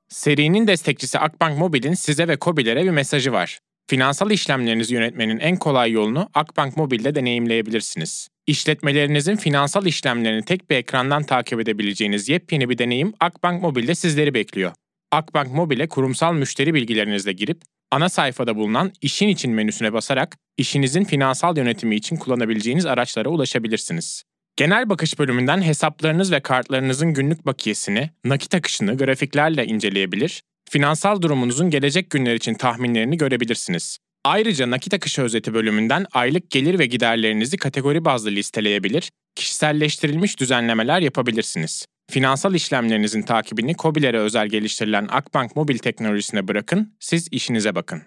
Serinin 0.09 0.67
destekçisi 0.67 1.19
Akbank 1.19 1.59
Mobil'in 1.59 1.95
size 1.95 2.29
ve 2.29 2.37
KOBİ'lere 2.37 2.85
bir 2.85 2.91
mesajı 2.91 3.33
var. 3.33 3.61
Finansal 3.89 4.31
işlemlerinizi 4.31 4.95
yönetmenin 4.95 5.39
en 5.39 5.57
kolay 5.57 5.93
yolunu 5.93 6.29
Akbank 6.35 6.77
Mobil'de 6.77 7.15
deneyimleyebilirsiniz. 7.15 8.29
İşletmelerinizin 8.47 9.37
finansal 9.37 9.87
işlemlerini 9.87 10.45
tek 10.45 10.71
bir 10.71 10.77
ekrandan 10.77 11.23
takip 11.23 11.61
edebileceğiniz 11.61 12.29
yepyeni 12.29 12.69
bir 12.71 12.79
deneyim 12.79 13.13
Akbank 13.21 13.63
Mobil'de 13.63 13.95
sizleri 13.95 14.35
bekliyor. 14.35 14.73
Akbank 15.13 15.53
Mobil'e 15.53 15.89
kurumsal 15.89 16.35
müşteri 16.35 16.75
bilgilerinizle 16.75 17.33
girip 17.33 17.61
ana 17.91 18.09
sayfada 18.09 18.57
bulunan 18.57 18.93
İşin 19.01 19.29
için 19.29 19.53
menüsüne 19.53 19.93
basarak 19.93 20.37
işinizin 20.57 21.05
finansal 21.05 21.57
yönetimi 21.57 21.97
için 21.97 22.17
kullanabileceğiniz 22.17 22.87
araçlara 22.87 23.29
ulaşabilirsiniz. 23.29 24.23
Genel 24.57 24.89
bakış 24.89 25.19
bölümünden 25.19 25.63
hesaplarınız 25.63 26.33
ve 26.33 26.41
kartlarınızın 26.41 27.15
günlük 27.15 27.47
bakiyesini, 27.47 28.11
nakit 28.25 28.55
akışını 28.55 28.97
grafiklerle 28.97 29.67
inceleyebilir, 29.67 30.43
finansal 30.71 31.23
durumunuzun 31.23 31.71
gelecek 31.71 32.11
günler 32.11 32.35
için 32.35 32.55
tahminlerini 32.55 33.17
görebilirsiniz. 33.17 33.99
Ayrıca 34.25 34.71
nakit 34.71 34.95
akışı 34.95 35.23
özeti 35.23 35.55
bölümünden 35.55 36.07
aylık 36.13 36.51
gelir 36.51 36.79
ve 36.79 36.87
giderlerinizi 36.87 37.57
kategori 37.57 38.05
bazlı 38.05 38.31
listeleyebilir, 38.31 39.11
kişiselleştirilmiş 39.35 40.41
düzenlemeler 40.41 41.01
yapabilirsiniz. 41.01 41.87
Finansal 42.11 42.55
işlemlerinizin 42.55 43.23
takibini 43.23 43.75
COBİ'lere 43.77 44.19
özel 44.19 44.49
geliştirilen 44.49 45.09
Akbank 45.11 45.57
mobil 45.57 45.79
teknolojisine 45.79 46.49
bırakın, 46.49 46.95
siz 47.01 47.29
işinize 47.31 47.75
bakın. 47.75 48.03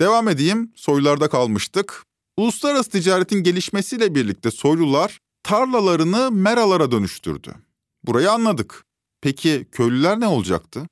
Devam 0.00 0.28
edeyim, 0.28 0.72
soylularda 0.76 1.28
kalmıştık. 1.28 2.04
Uluslararası 2.36 2.90
ticaretin 2.90 3.42
gelişmesiyle 3.42 4.14
birlikte 4.14 4.50
soylular 4.50 5.18
tarlalarını 5.42 6.30
meralara 6.30 6.90
dönüştürdü. 6.90 7.54
Burayı 8.04 8.30
anladık. 8.30 8.84
Peki 9.20 9.66
köylüler 9.72 10.20
ne 10.20 10.26
olacaktı? 10.26 10.86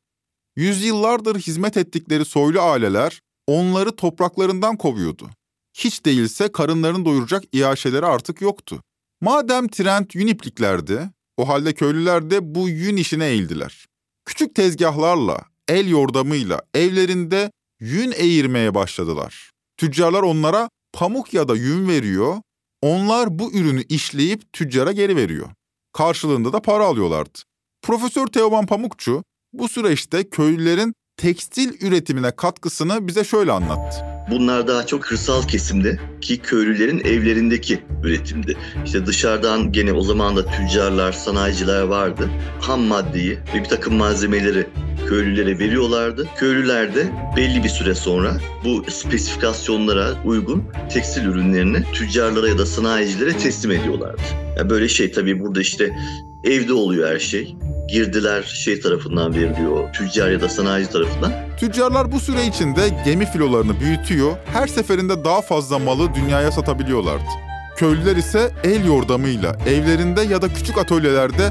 Yüzyıllardır 0.56 1.38
hizmet 1.38 1.76
ettikleri 1.76 2.24
soylu 2.24 2.60
aileler 2.60 3.20
onları 3.46 3.96
topraklarından 3.96 4.76
kovuyordu. 4.76 5.30
Hiç 5.74 6.04
değilse 6.04 6.52
karınlarını 6.52 7.04
doyuracak 7.04 7.44
iaşeleri 7.52 8.06
artık 8.06 8.40
yoktu. 8.40 8.82
Madem 9.20 9.68
trend 9.68 10.06
yün 10.14 10.26
ipliklerdi, 10.26 11.10
o 11.36 11.48
halde 11.48 11.74
köylüler 11.74 12.30
de 12.30 12.54
bu 12.54 12.68
yün 12.68 12.96
işine 12.96 13.26
eğildiler. 13.26 13.86
Küçük 14.24 14.54
tezgahlarla, 14.54 15.44
el 15.68 15.88
yordamıyla 15.88 16.62
evlerinde 16.74 17.50
yün 17.80 18.12
eğirmeye 18.16 18.74
başladılar. 18.74 19.50
Tüccarlar 19.76 20.22
onlara 20.22 20.70
pamuk 20.92 21.34
ya 21.34 21.48
da 21.48 21.56
yün 21.56 21.88
veriyor, 21.88 22.36
onlar 22.82 23.38
bu 23.38 23.52
ürünü 23.52 23.82
işleyip 23.82 24.52
tüccara 24.52 24.92
geri 24.92 25.16
veriyor. 25.16 25.50
Karşılığında 25.92 26.52
da 26.52 26.62
para 26.62 26.84
alıyorlardı. 26.84 27.38
Profesör 27.82 28.26
Teoman 28.26 28.66
Pamukçu 28.66 29.24
bu 29.52 29.68
süreçte 29.68 30.30
köylülerin 30.30 30.94
tekstil 31.16 31.86
üretimine 31.86 32.30
katkısını 32.30 33.06
bize 33.08 33.24
şöyle 33.24 33.52
anlattı. 33.52 34.04
Bunlar 34.30 34.68
daha 34.68 34.86
çok 34.86 35.02
kırsal 35.02 35.42
kesimde 35.42 36.00
ki 36.20 36.38
köylülerin 36.38 36.98
evlerindeki 36.98 37.82
üretimdi. 38.04 38.56
İşte 38.84 39.06
dışarıdan 39.06 39.72
gene 39.72 39.92
o 39.92 40.02
zaman 40.02 40.36
da 40.36 40.46
tüccarlar, 40.46 41.12
sanayiciler 41.12 41.82
vardı. 41.82 42.30
Ham 42.60 42.80
maddeyi 42.80 43.38
ve 43.54 43.58
bir 43.58 43.68
takım 43.68 43.94
malzemeleri 43.94 44.66
köylülere 45.08 45.58
veriyorlardı. 45.58 46.28
Köylüler 46.36 46.94
de 46.94 47.06
belli 47.36 47.64
bir 47.64 47.68
süre 47.68 47.94
sonra 47.94 48.32
bu 48.64 48.84
spesifikasyonlara 48.90 50.08
uygun 50.24 50.64
tekstil 50.92 51.24
ürünlerini 51.24 51.82
tüccarlara 51.92 52.48
ya 52.48 52.58
da 52.58 52.66
sanayicilere 52.66 53.36
teslim 53.36 53.70
ediyorlardı. 53.70 54.22
Yani 54.56 54.70
böyle 54.70 54.88
şey 54.88 55.12
tabii 55.12 55.40
burada 55.40 55.60
işte 55.60 55.96
evde 56.44 56.72
oluyor 56.72 57.10
her 57.10 57.18
şey. 57.18 57.56
Girdiler 57.88 58.42
şey 58.42 58.80
tarafından 58.80 59.34
veriliyor, 59.34 59.92
tüccar 59.92 60.30
ya 60.30 60.40
da 60.40 60.48
sanayici 60.48 60.90
tarafından. 60.90 61.32
Tüccarlar 61.60 62.12
bu 62.12 62.20
süre 62.20 62.46
içinde 62.46 62.80
gemi 63.04 63.26
filolarını 63.26 63.80
büyütüyor, 63.80 64.36
her 64.52 64.66
seferinde 64.66 65.24
daha 65.24 65.42
fazla 65.42 65.78
malı 65.78 66.14
dünyaya 66.14 66.52
satabiliyorlardı. 66.52 67.47
Köylüler 67.78 68.16
ise 68.16 68.50
el 68.64 68.86
yordamıyla 68.86 69.56
evlerinde 69.66 70.22
ya 70.22 70.42
da 70.42 70.52
küçük 70.52 70.78
atölyelerde 70.78 71.50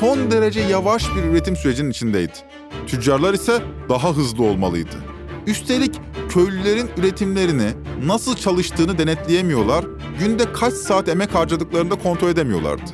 son 0.00 0.30
derece 0.30 0.60
yavaş 0.60 1.04
bir 1.16 1.22
üretim 1.22 1.56
sürecinin 1.56 1.90
içindeydi. 1.90 2.32
Tüccarlar 2.86 3.34
ise 3.34 3.62
daha 3.88 4.16
hızlı 4.16 4.44
olmalıydı. 4.44 4.96
Üstelik 5.46 6.00
köylülerin 6.28 6.90
üretimlerini 6.96 7.70
nasıl 8.06 8.36
çalıştığını 8.36 8.98
denetleyemiyorlar, 8.98 9.84
günde 10.18 10.52
kaç 10.52 10.74
saat 10.74 11.08
emek 11.08 11.34
harcadıklarını 11.34 11.90
da 11.90 11.94
kontrol 11.94 12.28
edemiyorlardı. 12.28 12.90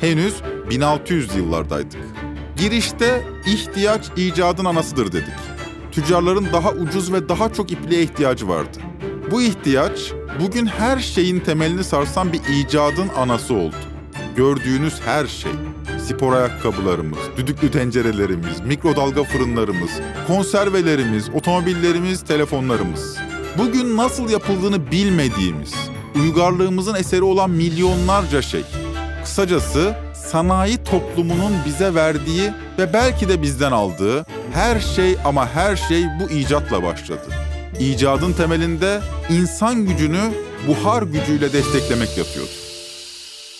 Henüz 0.00 0.34
1600 0.70 1.36
yıllardaydık. 1.36 2.00
Girişte 2.56 3.22
ihtiyaç 3.46 4.10
icadın 4.16 4.64
anasıdır 4.64 5.12
dedik. 5.12 5.34
Tüccarların 5.92 6.46
daha 6.52 6.70
ucuz 6.72 7.12
ve 7.12 7.28
daha 7.28 7.52
çok 7.52 7.72
ipliğe 7.72 8.02
ihtiyacı 8.02 8.48
vardı. 8.48 8.78
Bu 9.30 9.42
ihtiyaç 9.42 10.12
bugün 10.40 10.66
her 10.66 10.98
şeyin 10.98 11.40
temelini 11.40 11.84
sarsan 11.84 12.32
bir 12.32 12.40
icadın 12.48 13.08
anası 13.08 13.54
oldu. 13.54 13.76
Gördüğünüz 14.36 15.00
her 15.04 15.26
şey, 15.26 15.52
spor 16.08 16.32
ayakkabılarımız, 16.32 17.18
düdüklü 17.36 17.70
tencerelerimiz, 17.70 18.60
mikrodalga 18.60 19.24
fırınlarımız, 19.24 19.90
konservelerimiz, 20.26 21.28
otomobillerimiz, 21.34 22.22
telefonlarımız. 22.24 23.16
Bugün 23.58 23.96
nasıl 23.96 24.30
yapıldığını 24.30 24.90
bilmediğimiz, 24.90 25.74
uygarlığımızın 26.14 26.94
eseri 26.94 27.22
olan 27.22 27.50
milyonlarca 27.50 28.42
şey. 28.42 28.64
Kısacası 29.24 29.96
sanayi 30.14 30.84
toplumunun 30.84 31.52
bize 31.66 31.94
verdiği 31.94 32.50
ve 32.78 32.92
belki 32.92 33.28
de 33.28 33.42
bizden 33.42 33.72
aldığı 33.72 34.26
her 34.54 34.80
şey 34.80 35.16
ama 35.24 35.48
her 35.48 35.76
şey 35.76 36.04
bu 36.20 36.32
icatla 36.32 36.82
başladı. 36.82 37.41
İcadın 37.80 38.32
temelinde 38.32 39.00
insan 39.30 39.86
gücünü 39.86 40.20
buhar 40.68 41.02
gücüyle 41.02 41.52
desteklemek 41.52 42.18
yatıyordu. 42.18 42.50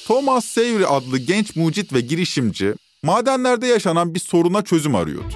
Thomas 0.07 0.45
Savery 0.45 0.85
adlı 0.87 1.19
genç 1.19 1.57
mucit 1.57 1.93
ve 1.93 2.01
girişimci 2.01 2.75
madenlerde 3.03 3.67
yaşanan 3.67 4.15
bir 4.15 4.21
soruna 4.21 4.63
çözüm 4.63 4.95
arıyordu. 4.95 5.35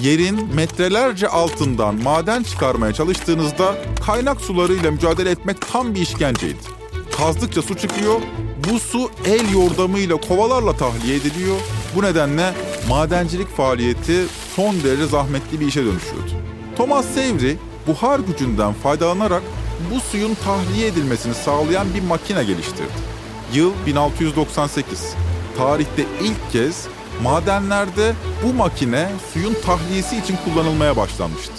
Yerin 0.00 0.54
metrelerce 0.54 1.28
altından 1.28 1.94
maden 2.02 2.42
çıkarmaya 2.42 2.92
çalıştığınızda 2.92 3.74
kaynak 4.06 4.40
sularıyla 4.40 4.90
mücadele 4.90 5.30
etmek 5.30 5.72
tam 5.72 5.94
bir 5.94 6.00
işkenceydi. 6.00 6.58
Kazdıkça 7.16 7.62
su 7.62 7.76
çıkıyor, 7.76 8.20
bu 8.70 8.78
su 8.78 9.10
el 9.24 9.52
yordamıyla 9.52 10.16
kovalarla 10.16 10.76
tahliye 10.76 11.16
ediliyor. 11.16 11.56
Bu 11.96 12.02
nedenle 12.02 12.54
madencilik 12.88 13.48
faaliyeti 13.56 14.24
son 14.56 14.82
derece 14.84 15.06
zahmetli 15.06 15.60
bir 15.60 15.66
işe 15.66 15.84
dönüşüyordu. 15.84 16.30
Thomas 16.76 17.06
Savery 17.06 17.56
buhar 17.88 18.20
gücünden 18.20 18.72
faydalanarak 18.72 19.42
bu 19.94 20.00
suyun 20.00 20.34
tahliye 20.34 20.86
edilmesini 20.86 21.34
sağlayan 21.34 21.86
bir 21.94 22.02
makine 22.02 22.44
geliştirdi. 22.44 22.92
Yıl 23.54 23.72
1698. 23.86 25.14
Tarihte 25.56 26.04
ilk 26.22 26.52
kez 26.52 26.86
madenlerde 27.22 28.12
bu 28.44 28.54
makine 28.54 29.08
suyun 29.32 29.54
tahliyesi 29.66 30.16
için 30.18 30.36
kullanılmaya 30.44 30.96
başlanmıştı. 30.96 31.52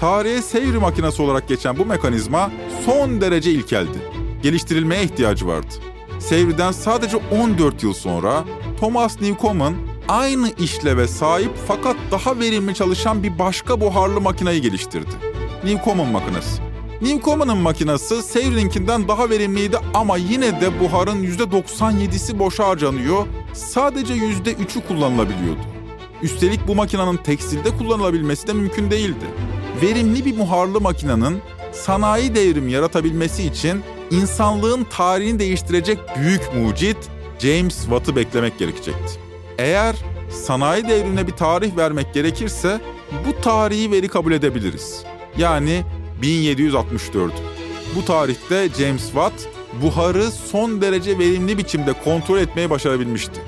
Tarihe 0.00 0.42
seyri 0.42 0.78
makinesi 0.78 1.22
olarak 1.22 1.48
geçen 1.48 1.78
bu 1.78 1.86
mekanizma 1.86 2.50
son 2.86 3.20
derece 3.20 3.50
ilkeldi. 3.50 3.98
Geliştirilmeye 4.42 5.02
ihtiyacı 5.04 5.46
vardı. 5.46 5.74
Seyri'den 6.18 6.72
sadece 6.72 7.16
14 7.16 7.82
yıl 7.82 7.94
sonra 7.94 8.44
Thomas 8.80 9.20
Newcomen 9.20 9.74
aynı 10.08 10.50
işleve 10.58 11.08
sahip 11.08 11.50
fakat 11.68 11.96
daha 12.10 12.38
verimli 12.38 12.74
çalışan 12.74 13.22
bir 13.22 13.38
başka 13.38 13.80
buharlı 13.80 14.20
makineyi 14.20 14.62
geliştirdi. 14.62 15.29
Newcomen 15.64 16.06
makinesi. 16.06 16.62
Newcomen'ın 17.02 17.58
makinesi 17.58 18.22
Savering'inkinden 18.22 19.08
daha 19.08 19.30
verimliydi 19.30 19.78
ama 19.94 20.16
yine 20.16 20.60
de 20.60 20.80
buharın 20.80 21.24
%97'si 21.24 22.38
boşa 22.38 22.68
harcanıyor, 22.68 23.26
sadece 23.52 24.14
%3'ü 24.14 24.86
kullanılabiliyordu. 24.88 25.60
Üstelik 26.22 26.68
bu 26.68 26.74
makinenin 26.74 27.16
tekstilde 27.16 27.76
kullanılabilmesi 27.78 28.46
de 28.46 28.52
mümkün 28.52 28.90
değildi. 28.90 29.24
Verimli 29.82 30.24
bir 30.24 30.38
buharlı 30.38 30.80
makinenin 30.80 31.38
sanayi 31.72 32.34
devrimi 32.34 32.72
yaratabilmesi 32.72 33.44
için 33.44 33.82
insanlığın 34.10 34.84
tarihini 34.84 35.38
değiştirecek 35.38 35.98
büyük 36.18 36.54
mucit 36.54 36.96
James 37.38 37.80
Watt'ı 37.80 38.16
beklemek 38.16 38.58
gerekecekti. 38.58 39.20
Eğer 39.58 39.96
sanayi 40.30 40.88
devrimine 40.88 41.26
bir 41.26 41.32
tarih 41.32 41.76
vermek 41.76 42.14
gerekirse 42.14 42.80
bu 43.26 43.40
tarihi 43.40 43.90
veri 43.90 44.08
kabul 44.08 44.32
edebiliriz. 44.32 45.09
Yani 45.36 45.84
1764. 46.22 47.32
Bu 47.96 48.04
tarihte 48.04 48.68
James 48.78 49.04
Watt 49.04 49.48
buharı 49.82 50.30
son 50.30 50.80
derece 50.80 51.18
verimli 51.18 51.58
biçimde 51.58 51.92
kontrol 51.92 52.38
etmeyi 52.38 52.70
başarabilmişti. 52.70 53.40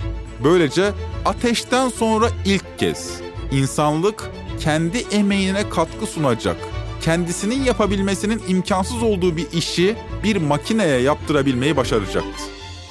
Böylece 0.45 0.93
ateşten 1.25 1.89
sonra 1.89 2.29
ilk 2.45 2.79
kez 2.79 3.21
insanlık 3.53 4.31
kendi 4.61 4.99
emeğine 4.99 5.69
katkı 5.69 6.07
sunacak, 6.07 6.57
kendisinin 7.03 7.65
yapabilmesinin 7.65 8.43
imkansız 8.49 9.03
olduğu 9.03 9.37
bir 9.37 9.53
işi 9.53 9.97
bir 10.25 10.37
makineye 10.37 11.01
yaptırabilmeyi 11.01 11.77
başaracaktı. 11.77 12.43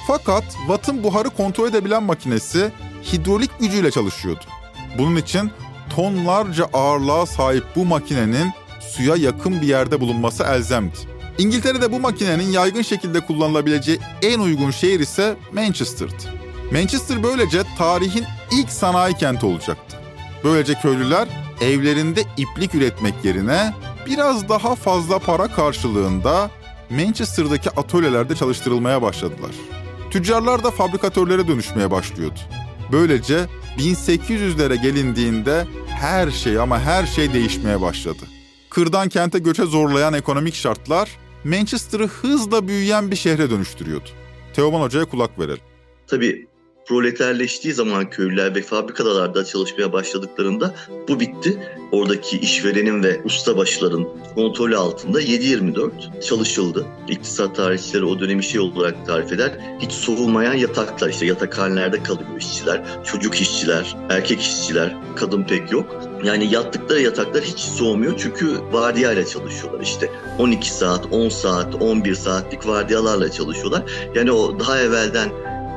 Fakat 0.06 0.44
Watt'ın 0.66 1.04
buharı 1.04 1.30
kontrol 1.30 1.68
edebilen 1.68 2.02
makinesi 2.02 2.72
hidrolik 3.12 3.58
gücüyle 3.60 3.90
çalışıyordu. 3.90 4.44
Bunun 4.98 5.16
için 5.16 5.50
tonlarca 5.96 6.64
ağırlığa 6.72 7.26
sahip 7.26 7.64
bu 7.76 7.84
makinenin 7.84 8.50
suya 8.92 9.16
yakın 9.16 9.60
bir 9.60 9.66
yerde 9.66 10.00
bulunması 10.00 10.42
elzemdi. 10.42 10.96
İngiltere'de 11.38 11.92
bu 11.92 12.00
makinenin 12.00 12.50
yaygın 12.52 12.82
şekilde 12.82 13.20
kullanılabileceği 13.20 13.98
en 14.22 14.40
uygun 14.40 14.70
şehir 14.70 15.00
ise 15.00 15.36
Manchester'dı. 15.52 16.22
Manchester 16.72 17.22
böylece 17.22 17.62
tarihin 17.78 18.24
ilk 18.52 18.70
sanayi 18.70 19.14
kenti 19.14 19.46
olacaktı. 19.46 19.96
Böylece 20.44 20.74
köylüler 20.74 21.28
evlerinde 21.60 22.22
iplik 22.36 22.74
üretmek 22.74 23.14
yerine 23.24 23.72
biraz 24.06 24.48
daha 24.48 24.74
fazla 24.74 25.18
para 25.18 25.48
karşılığında 25.48 26.50
Manchester'daki 26.90 27.70
atölyelerde 27.70 28.34
çalıştırılmaya 28.34 29.02
başladılar. 29.02 29.50
Tüccarlar 30.10 30.64
da 30.64 30.70
fabrikatörlere 30.70 31.48
dönüşmeye 31.48 31.90
başlıyordu. 31.90 32.38
Böylece 32.92 33.46
1800'lere 33.78 34.82
gelindiğinde 34.82 35.66
her 35.88 36.30
şey 36.30 36.58
ama 36.58 36.80
her 36.80 37.06
şey 37.06 37.32
değişmeye 37.32 37.80
başladı 37.80 38.22
kırdan 38.74 39.08
kente 39.08 39.38
göçe 39.38 39.64
zorlayan 39.64 40.14
ekonomik 40.14 40.54
şartlar 40.54 41.10
Manchester'ı 41.44 42.06
hızla 42.06 42.68
büyüyen 42.68 43.10
bir 43.10 43.16
şehre 43.16 43.50
dönüştürüyordu. 43.50 44.08
Teoman 44.54 44.80
Hoca'ya 44.80 45.04
kulak 45.04 45.38
verelim. 45.38 45.62
Tabii 46.06 46.46
proleterleştiği 46.86 47.74
zaman 47.74 48.10
köylüler 48.10 48.54
ve 48.54 48.62
fabrikalarda 48.62 49.44
çalışmaya 49.44 49.92
başladıklarında 49.92 50.74
bu 51.08 51.20
bitti. 51.20 51.58
Oradaki 51.92 52.38
işverenin 52.38 53.02
ve 53.02 53.20
ustabaşıların 53.24 54.08
kontrolü 54.34 54.76
altında 54.76 55.22
7-24 55.22 56.20
çalışıldı. 56.20 56.86
İktisat 57.08 57.56
tarihçileri 57.56 58.04
o 58.04 58.20
dönemi 58.20 58.44
şey 58.44 58.60
olarak 58.60 59.06
tarif 59.06 59.32
eder. 59.32 59.52
Hiç 59.78 59.92
soğumayan 59.92 60.54
yataklar 60.54 61.08
işte 61.10 61.26
yatakhanelerde 61.26 62.02
kalıyor 62.02 62.28
işçiler. 62.38 62.82
Çocuk 63.04 63.40
işçiler, 63.40 63.96
erkek 64.10 64.40
işçiler, 64.40 64.96
kadın 65.16 65.42
pek 65.42 65.72
yok. 65.72 66.11
Yani 66.24 66.54
yattıkları 66.54 67.00
yataklar 67.00 67.42
hiç 67.42 67.58
soğumuyor 67.58 68.14
çünkü 68.18 68.60
vardiyayla 68.72 69.26
çalışıyorlar 69.26 69.80
işte. 69.80 70.10
12 70.38 70.70
saat, 70.70 71.12
10 71.12 71.28
saat, 71.28 71.74
11 71.74 72.14
saatlik 72.14 72.66
vardiyalarla 72.66 73.30
çalışıyorlar. 73.30 73.82
Yani 74.14 74.32
o 74.32 74.60
daha 74.60 74.78
evvelden 74.78 75.28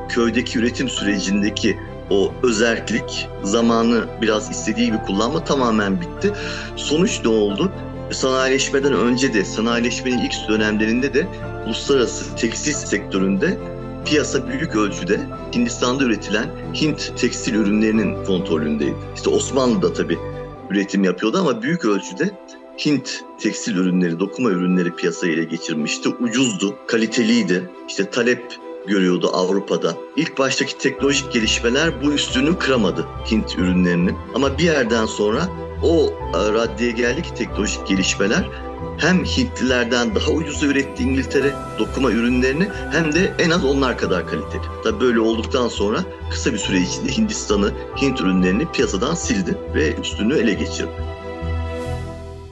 köydeki 0.10 0.60
üretim 0.60 0.90
sürecindeki 0.90 1.78
o 2.10 2.32
özerklik 2.44 3.28
zamanı 3.44 4.06
biraz 4.22 4.52
istediği 4.52 4.86
gibi 4.86 4.98
kullanma 4.98 5.44
tamamen 5.44 6.02
bitti. 6.02 6.32
Sonuç 6.76 7.22
ne 7.24 7.30
oldu? 7.30 7.72
Sanayileşmeden 8.12 8.94
önce 8.94 9.34
de, 9.34 9.46
sanayileşmenin 9.46 10.18
ilk 10.18 10.50
dönemlerinde 10.50 11.14
de 11.14 11.28
uluslararası 11.66 12.36
tekstil 12.36 12.74
sektöründe 12.74 13.58
piyasa 14.06 14.48
büyük 14.48 14.76
ölçüde 14.76 15.20
Hindistan'da 15.56 16.04
üretilen 16.04 16.46
Hint 16.82 17.14
tekstil 17.18 17.54
ürünlerinin 17.54 18.26
kontrolündeydi. 18.26 18.96
İşte 19.16 19.30
Osmanlı 19.30 19.82
da 19.82 19.94
tabii 19.94 20.18
üretim 20.70 21.04
yapıyordu 21.04 21.38
ama 21.38 21.62
büyük 21.62 21.86
ölçüde 21.86 22.32
Hint 22.86 23.24
tekstil 23.40 23.76
ürünleri, 23.76 24.20
dokuma 24.20 24.50
ürünleri 24.50 24.96
piyasaya 24.96 25.34
ele 25.34 25.44
geçirmişti. 25.44 26.10
Ucuzdu, 26.10 26.76
kaliteliydi. 26.88 27.70
İşte 27.88 28.10
talep 28.10 28.56
görüyordu 28.88 29.30
Avrupa'da. 29.34 29.94
İlk 30.16 30.38
baştaki 30.38 30.78
teknolojik 30.78 31.34
gelişmeler 31.34 32.04
bu 32.04 32.14
üstünü 32.14 32.58
kıramadı 32.58 33.06
Hint 33.32 33.58
ürünlerinin. 33.58 34.16
Ama 34.34 34.58
bir 34.58 34.64
yerden 34.64 35.06
sonra 35.06 35.50
o 35.84 36.14
e, 36.34 36.54
raddeye 36.54 36.92
geldi 36.92 37.22
ki 37.22 37.34
teknolojik 37.34 37.88
gelişmeler 37.88 38.50
hem 38.98 39.26
Hintlilerden 39.26 40.16
daha 40.16 40.32
ucuz 40.32 40.64
üretti 40.64 41.04
İngiltere 41.04 41.54
dokuma 41.80 42.12
ürünlerini 42.12 42.70
hem 42.92 43.14
de 43.14 43.36
en 43.40 43.50
az 43.50 43.66
onlar 43.66 43.98
kadar 43.98 44.28
kaliteli. 44.28 44.62
Tabii 44.84 45.00
böyle 45.00 45.20
olduktan 45.20 45.68
sonra 45.68 46.04
kısa 46.32 46.54
bir 46.54 46.58
süre 46.58 46.82
içinde 46.82 47.18
Hindistan'ı, 47.18 47.74
Hint 48.02 48.22
ürünlerini 48.22 48.72
piyasadan 48.72 49.16
sildi 49.16 49.58
ve 49.76 49.96
üstünü 49.96 50.38
ele 50.38 50.54
geçirdi. 50.54 50.92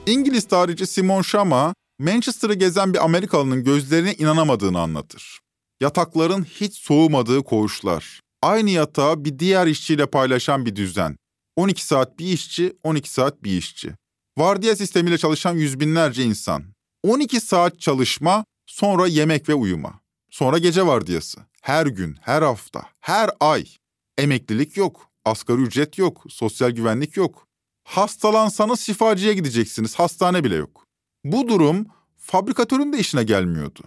İngiliz 0.06 0.44
tarihçi 0.44 0.86
Simon 0.86 1.22
Schama, 1.22 1.74
Manchester'ı 1.98 2.54
gezen 2.54 2.94
bir 2.94 3.04
Amerikalının 3.04 3.64
gözlerine 3.64 4.14
inanamadığını 4.14 4.80
anlatır. 4.80 5.40
Yatakların 5.80 6.44
hiç 6.44 6.78
soğumadığı 6.78 7.42
koğuşlar. 7.42 8.20
Aynı 8.42 8.70
yatağı 8.70 9.24
bir 9.24 9.38
diğer 9.38 9.66
işçiyle 9.66 10.06
paylaşan 10.06 10.66
bir 10.66 10.76
düzen. 10.76 11.16
12 11.56 11.86
saat 11.86 12.18
bir 12.18 12.26
işçi, 12.26 12.76
12 12.82 13.10
saat 13.10 13.42
bir 13.42 13.58
işçi. 13.58 13.92
Vardiya 14.38 14.76
sistemiyle 14.76 15.18
çalışan 15.18 15.54
yüz 15.54 15.80
binlerce 15.80 16.24
insan. 16.24 16.64
12 17.02 17.40
saat 17.40 17.80
çalışma, 17.80 18.44
sonra 18.66 19.06
yemek 19.06 19.48
ve 19.48 19.54
uyuma. 19.54 20.00
Sonra 20.30 20.58
gece 20.58 20.86
vardiyası. 20.86 21.40
Her 21.62 21.86
gün, 21.86 22.16
her 22.20 22.42
hafta, 22.42 22.82
her 23.00 23.30
ay. 23.40 23.66
Emeklilik 24.18 24.76
yok, 24.76 25.10
asgari 25.24 25.62
ücret 25.62 25.98
yok, 25.98 26.24
sosyal 26.28 26.70
güvenlik 26.70 27.16
yok. 27.16 27.46
Hastalansanız 27.84 28.80
şifacıya 28.80 29.32
gideceksiniz, 29.32 29.94
hastane 29.94 30.44
bile 30.44 30.54
yok. 30.54 30.86
Bu 31.24 31.48
durum 31.48 31.86
fabrikatörün 32.16 32.92
de 32.92 32.98
işine 32.98 33.24
gelmiyordu. 33.24 33.80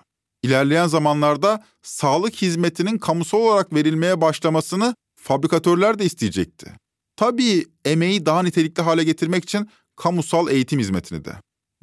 İlerleyen 0.43 0.87
zamanlarda 0.87 1.63
sağlık 1.81 2.35
hizmetinin 2.35 2.97
kamusal 2.97 3.37
olarak 3.37 3.73
verilmeye 3.73 4.21
başlamasını 4.21 4.95
fabrikatörler 5.15 5.99
de 5.99 6.05
isteyecekti. 6.05 6.71
Tabii 7.15 7.65
emeği 7.85 8.25
daha 8.25 8.43
nitelikli 8.43 8.81
hale 8.81 9.03
getirmek 9.03 9.43
için 9.43 9.69
kamusal 9.97 10.49
eğitim 10.49 10.79
hizmetini 10.79 11.25
de. 11.25 11.33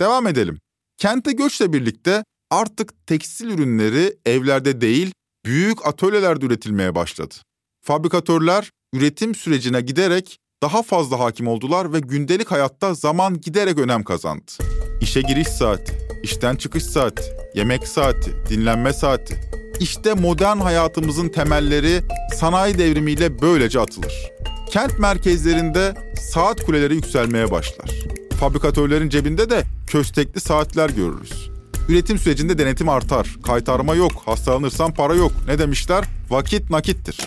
Devam 0.01 0.27
edelim. 0.27 0.59
Kente 0.97 1.33
göçle 1.33 1.73
birlikte 1.73 2.25
artık 2.51 3.07
tekstil 3.07 3.51
ürünleri 3.51 4.17
evlerde 4.27 4.81
değil, 4.81 5.13
büyük 5.45 5.87
atölyelerde 5.87 6.47
üretilmeye 6.47 6.95
başladı. 6.95 7.35
Fabrikatörler 7.83 8.71
üretim 8.95 9.35
sürecine 9.35 9.81
giderek 9.81 10.39
daha 10.63 10.83
fazla 10.83 11.19
hakim 11.19 11.49
oldular 11.49 11.93
ve 11.93 12.01
gündelik 12.01 12.51
hayatta 12.51 12.95
zaman 12.95 13.41
giderek 13.41 13.79
önem 13.79 14.05
kazandı. 14.05 14.53
İşe 15.01 15.21
giriş 15.21 15.49
saati, 15.49 15.93
işten 16.23 16.57
çıkış 16.57 16.85
saati, 16.85 17.23
yemek 17.55 17.89
saati, 17.89 18.33
dinlenme 18.51 18.93
saati. 18.93 19.41
İşte 19.81 20.15
modern 20.15 20.59
hayatımızın 20.59 21.29
temelleri 21.29 22.03
sanayi 22.35 22.79
devrimiyle 22.79 23.43
böylece 23.43 23.81
atılır. 23.81 24.15
Kent 24.71 24.99
merkezlerinde 24.99 25.95
saat 26.33 26.63
kuleleri 26.65 26.95
yükselmeye 26.95 27.51
başlar. 27.51 27.91
Fabrikatörlerin 28.41 29.09
cebinde 29.09 29.51
de 29.51 29.63
köstekli 29.87 30.41
saatler 30.41 30.91
görürüz. 30.91 31.51
Üretim 31.89 32.19
sürecinde 32.19 32.59
denetim 32.59 32.89
artar. 32.89 33.37
Kaytarma 33.43 33.95
yok, 33.95 34.13
hastalanırsan 34.27 34.95
para 34.95 35.15
yok. 35.15 35.33
Ne 35.47 35.59
demişler? 35.59 36.05
Vakit 36.31 36.71
nakittir. 36.71 37.19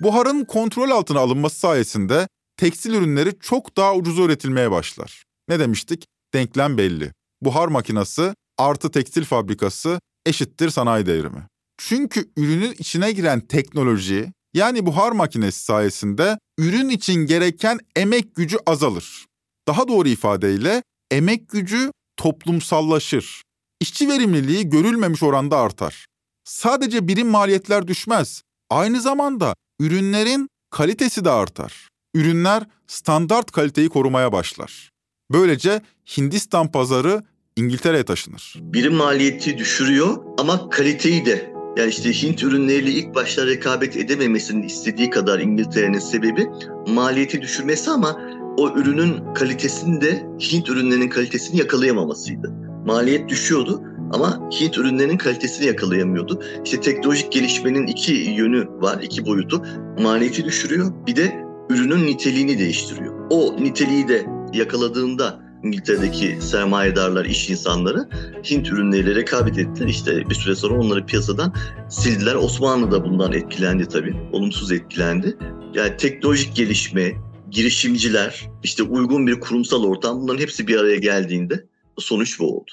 Buharın 0.00 0.44
kontrol 0.44 0.90
altına 0.90 1.20
alınması 1.20 1.58
sayesinde 1.58 2.28
tekstil 2.56 2.94
ürünleri 2.94 3.32
çok 3.40 3.76
daha 3.76 3.94
ucuz 3.94 4.18
üretilmeye 4.18 4.70
başlar. 4.70 5.24
Ne 5.48 5.58
demiştik? 5.58 6.06
Denklem 6.34 6.78
belli. 6.78 7.12
Buhar 7.42 7.68
makinası 7.68 8.34
artı 8.58 8.90
tekstil 8.90 9.24
fabrikası 9.24 10.00
eşittir 10.26 10.70
sanayi 10.70 11.06
devrimi. 11.06 11.46
Çünkü 11.78 12.32
ürünün 12.36 12.74
içine 12.78 13.12
giren 13.12 13.40
teknoloji 13.40 14.32
yani 14.54 14.86
buhar 14.86 15.12
makinesi 15.12 15.64
sayesinde 15.64 16.38
ürün 16.58 16.88
için 16.88 17.14
gereken 17.14 17.78
emek 17.96 18.34
gücü 18.34 18.56
azalır. 18.66 19.26
Daha 19.68 19.88
doğru 19.88 20.08
ifadeyle 20.08 20.82
emek 21.10 21.48
gücü 21.48 21.92
toplumsallaşır. 22.16 23.42
İşçi 23.80 24.08
verimliliği 24.08 24.68
görülmemiş 24.68 25.22
oranda 25.22 25.58
artar. 25.58 26.06
Sadece 26.44 27.08
birim 27.08 27.28
maliyetler 27.28 27.88
düşmez. 27.88 28.42
Aynı 28.70 29.00
zamanda 29.00 29.54
ürünlerin 29.80 30.48
kalitesi 30.70 31.24
de 31.24 31.30
artar. 31.30 31.88
Ürünler 32.14 32.62
standart 32.86 33.50
kaliteyi 33.50 33.88
korumaya 33.88 34.32
başlar. 34.32 34.90
Böylece 35.32 35.82
Hindistan 36.16 36.72
pazarı 36.72 37.22
İngiltere'ye 37.56 38.04
taşınır. 38.04 38.54
Birim 38.60 38.94
maliyeti 38.94 39.58
düşürüyor 39.58 40.24
ama 40.38 40.70
kaliteyi 40.70 41.26
de 41.26 41.53
yani 41.76 41.88
işte 41.88 42.12
Hint 42.12 42.42
ürünleriyle 42.42 42.90
ilk 42.90 43.14
başta 43.14 43.46
rekabet 43.46 43.96
edememesinin 43.96 44.62
istediği 44.62 45.10
kadar 45.10 45.38
İngiltere'nin 45.38 45.98
sebebi 45.98 46.46
maliyeti 46.86 47.42
düşürmesi 47.42 47.90
ama 47.90 48.20
o 48.56 48.70
ürünün 48.70 49.34
kalitesini 49.34 50.00
de 50.00 50.26
Hint 50.52 50.68
ürünlerinin 50.68 51.08
kalitesini 51.08 51.58
yakalayamamasıydı. 51.60 52.52
Maliyet 52.86 53.28
düşüyordu 53.28 53.82
ama 54.12 54.50
Hint 54.60 54.78
ürünlerinin 54.78 55.16
kalitesini 55.18 55.66
yakalayamıyordu. 55.66 56.42
İşte 56.64 56.80
teknolojik 56.80 57.32
gelişmenin 57.32 57.86
iki 57.86 58.12
yönü 58.12 58.68
var, 58.68 58.98
iki 59.02 59.26
boyutu. 59.26 59.64
Maliyeti 60.00 60.44
düşürüyor, 60.44 60.92
bir 61.06 61.16
de 61.16 61.44
ürünün 61.70 62.06
niteliğini 62.06 62.58
değiştiriyor. 62.58 63.14
O 63.30 63.56
niteliği 63.60 64.08
de 64.08 64.26
yakaladığında 64.52 65.43
İngiltere'deki 65.64 66.38
sermayedarlar, 66.40 67.24
iş 67.24 67.50
insanları 67.50 68.08
Hint 68.50 68.68
ürünleriyle 68.68 69.14
rekabet 69.14 69.58
ettiler. 69.58 69.88
İşte 69.88 70.30
bir 70.30 70.34
süre 70.34 70.54
sonra 70.54 70.80
onları 70.80 71.06
piyasadan 71.06 71.54
sildiler. 71.88 72.34
Osmanlı 72.34 72.90
da 72.90 73.04
bundan 73.04 73.32
etkilendi 73.32 73.88
tabii. 73.88 74.14
Olumsuz 74.32 74.72
etkilendi. 74.72 75.36
Yani 75.74 75.96
teknolojik 75.96 76.56
gelişme, 76.56 77.12
girişimciler, 77.50 78.50
işte 78.62 78.82
uygun 78.82 79.26
bir 79.26 79.40
kurumsal 79.40 79.84
ortam 79.84 80.20
bunların 80.20 80.40
hepsi 80.40 80.66
bir 80.66 80.76
araya 80.76 80.96
geldiğinde 80.96 81.66
sonuç 81.98 82.40
bu 82.40 82.56
oldu. 82.56 82.70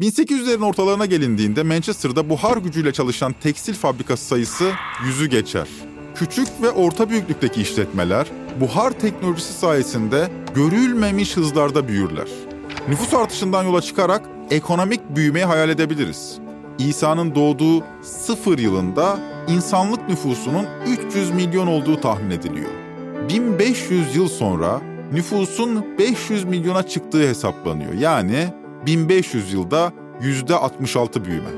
1800'lerin 0.00 0.64
ortalarına 0.64 1.06
gelindiğinde 1.06 1.62
Manchester'da 1.62 2.28
buhar 2.28 2.56
gücüyle 2.56 2.92
çalışan 2.92 3.34
tekstil 3.42 3.74
fabrikası 3.74 4.24
sayısı 4.24 4.72
yüzü 5.06 5.26
geçer. 5.26 5.66
Küçük 6.14 6.48
ve 6.62 6.70
orta 6.70 7.10
büyüklükteki 7.10 7.62
işletmeler 7.62 8.26
buhar 8.60 8.90
teknolojisi 8.90 9.52
sayesinde 9.52 10.28
görülmemiş 10.54 11.36
hızlarda 11.36 11.88
büyürler. 11.88 12.28
Nüfus 12.88 13.14
artışından 13.14 13.62
yola 13.62 13.80
çıkarak 13.80 14.22
ekonomik 14.50 15.00
büyümeyi 15.16 15.44
hayal 15.44 15.68
edebiliriz. 15.68 16.38
İsa'nın 16.78 17.34
doğduğu 17.34 17.84
sıfır 18.02 18.58
yılında 18.58 19.18
insanlık 19.48 20.08
nüfusunun 20.08 20.66
300 21.08 21.30
milyon 21.30 21.66
olduğu 21.66 22.00
tahmin 22.00 22.30
ediliyor. 22.30 22.70
1500 23.28 24.16
yıl 24.16 24.28
sonra 24.28 24.80
nüfusun 25.12 25.98
500 25.98 26.44
milyona 26.44 26.82
çıktığı 26.82 27.28
hesaplanıyor. 27.28 27.92
Yani 27.92 28.48
1500 28.86 29.52
yılda 29.52 29.92
%66 30.20 31.24
büyüme. 31.24 31.50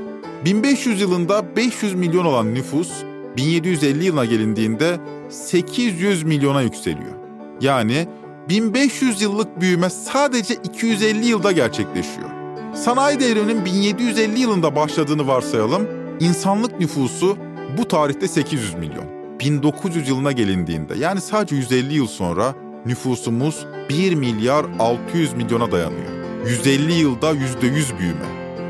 1500 0.45 1.01
yılında 1.01 1.55
500 1.55 1.93
milyon 1.93 2.25
olan 2.25 2.53
nüfus 2.53 2.91
1750 3.37 4.05
yılına 4.05 4.25
gelindiğinde 4.25 4.99
800 5.29 6.23
milyona 6.23 6.61
yükseliyor. 6.61 7.15
Yani 7.61 8.07
1500 8.49 9.21
yıllık 9.21 9.61
büyüme 9.61 9.89
sadece 9.89 10.53
250 10.53 11.25
yılda 11.25 11.51
gerçekleşiyor. 11.51 12.29
Sanayi 12.73 13.19
devriminin 13.19 13.65
1750 13.65 14.39
yılında 14.39 14.75
başladığını 14.75 15.27
varsayalım. 15.27 15.87
İnsanlık 16.19 16.79
nüfusu 16.79 17.37
bu 17.77 17.87
tarihte 17.87 18.27
800 18.27 18.73
milyon. 18.73 19.05
1900 19.39 20.09
yılına 20.09 20.31
gelindiğinde 20.31 20.97
yani 20.97 21.21
sadece 21.21 21.55
150 21.55 21.93
yıl 21.93 22.07
sonra 22.07 22.55
nüfusumuz 22.85 23.65
1 23.89 24.15
milyar 24.15 24.65
600 24.79 25.33
milyona 25.33 25.71
dayanıyor. 25.71 26.11
150 26.47 26.93
yılda 26.93 27.31
%100 27.31 27.99
büyüme. 27.99 28.25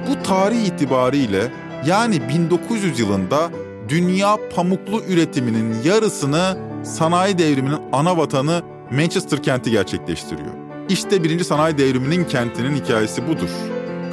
Bu 0.10 0.24
tarih 0.24 0.66
itibariyle 0.66 1.52
yani 1.86 2.30
1900 2.30 3.00
yılında 3.00 3.50
dünya 3.90 4.38
pamuklu 4.56 5.04
üretiminin 5.04 5.84
yarısını 5.84 6.58
sanayi 6.84 7.38
devriminin 7.38 7.82
ana 7.92 8.18
vatanı 8.18 8.62
Manchester 8.92 9.44
kenti 9.44 9.72
gerçekleştiriyor. 9.72 10.54
İşte 10.90 11.24
birinci 11.24 11.44
sanayi 11.44 11.78
devriminin 11.78 12.24
kentinin 12.24 12.76
hikayesi 12.76 13.28
budur. 13.28 13.50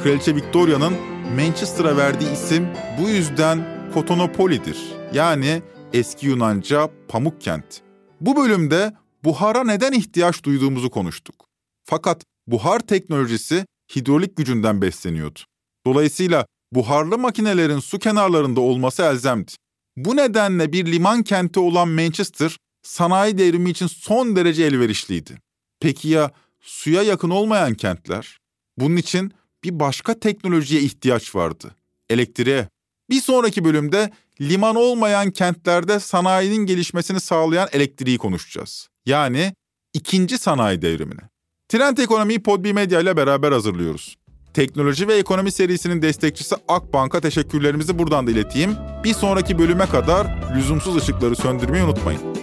Kraliçe 0.03 0.35
Victoria'nın 0.35 0.93
Manchester'a 1.35 1.97
verdiği 1.97 2.31
isim 2.33 2.67
bu 3.01 3.09
yüzden 3.09 3.65
Kotonopoli'dir. 3.93 4.77
Yani 5.13 5.61
eski 5.93 6.27
Yunanca 6.27 6.89
pamuk 7.07 7.41
kent. 7.41 7.81
Bu 8.21 8.35
bölümde 8.35 8.93
buhara 9.23 9.63
neden 9.63 9.91
ihtiyaç 9.91 10.43
duyduğumuzu 10.43 10.89
konuştuk. 10.89 11.45
Fakat 11.83 12.23
buhar 12.47 12.79
teknolojisi 12.79 13.65
hidrolik 13.95 14.37
gücünden 14.37 14.81
besleniyordu. 14.81 15.39
Dolayısıyla 15.85 16.45
buharlı 16.71 17.17
makinelerin 17.17 17.79
su 17.79 17.99
kenarlarında 17.99 18.61
olması 18.61 19.03
elzemdi. 19.03 19.51
Bu 19.97 20.15
nedenle 20.15 20.73
bir 20.73 20.85
liman 20.85 21.23
kenti 21.23 21.59
olan 21.59 21.87
Manchester 21.87 22.57
sanayi 22.81 23.37
devrimi 23.37 23.69
için 23.69 23.87
son 23.87 24.35
derece 24.35 24.63
elverişliydi. 24.63 25.37
Peki 25.79 26.09
ya 26.09 26.31
suya 26.61 27.01
yakın 27.03 27.29
olmayan 27.29 27.73
kentler? 27.73 28.37
Bunun 28.77 28.95
için 28.95 29.31
bir 29.63 29.79
başka 29.79 30.19
teknolojiye 30.19 30.81
ihtiyaç 30.81 31.35
vardı. 31.35 31.75
Elektriğe. 32.09 32.67
Bir 33.09 33.21
sonraki 33.21 33.65
bölümde 33.65 34.11
liman 34.41 34.75
olmayan 34.75 35.31
kentlerde 35.31 35.99
sanayinin 35.99 36.65
gelişmesini 36.65 37.19
sağlayan 37.19 37.69
elektriği 37.71 38.17
konuşacağız. 38.17 38.89
Yani 39.05 39.53
ikinci 39.93 40.37
sanayi 40.37 40.81
devrimini. 40.81 41.21
Trend 41.69 41.97
Ekonomi'yi 41.97 42.43
Podbi 42.43 42.73
Medya 42.73 42.99
ile 43.01 43.17
beraber 43.17 43.51
hazırlıyoruz. 43.51 44.17
Teknoloji 44.53 45.07
ve 45.07 45.15
Ekonomi 45.15 45.51
serisinin 45.51 46.01
destekçisi 46.01 46.55
Akbank'a 46.67 47.21
teşekkürlerimizi 47.21 47.99
buradan 47.99 48.27
da 48.27 48.31
ileteyim. 48.31 48.75
Bir 49.03 49.13
sonraki 49.13 49.59
bölüme 49.59 49.85
kadar 49.85 50.27
lüzumsuz 50.55 50.95
ışıkları 50.95 51.35
söndürmeyi 51.35 51.83
unutmayın. 51.83 52.42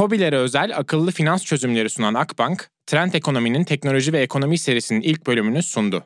COBİ'lere 0.00 0.36
özel 0.36 0.76
akıllı 0.76 1.10
finans 1.10 1.44
çözümleri 1.44 1.90
sunan 1.90 2.14
Akbank, 2.14 2.70
Trend 2.86 3.12
Ekonomi'nin 3.12 3.64
teknoloji 3.64 4.12
ve 4.12 4.20
ekonomi 4.20 4.58
serisinin 4.58 5.00
ilk 5.00 5.26
bölümünü 5.26 5.62
sundu. 5.62 6.04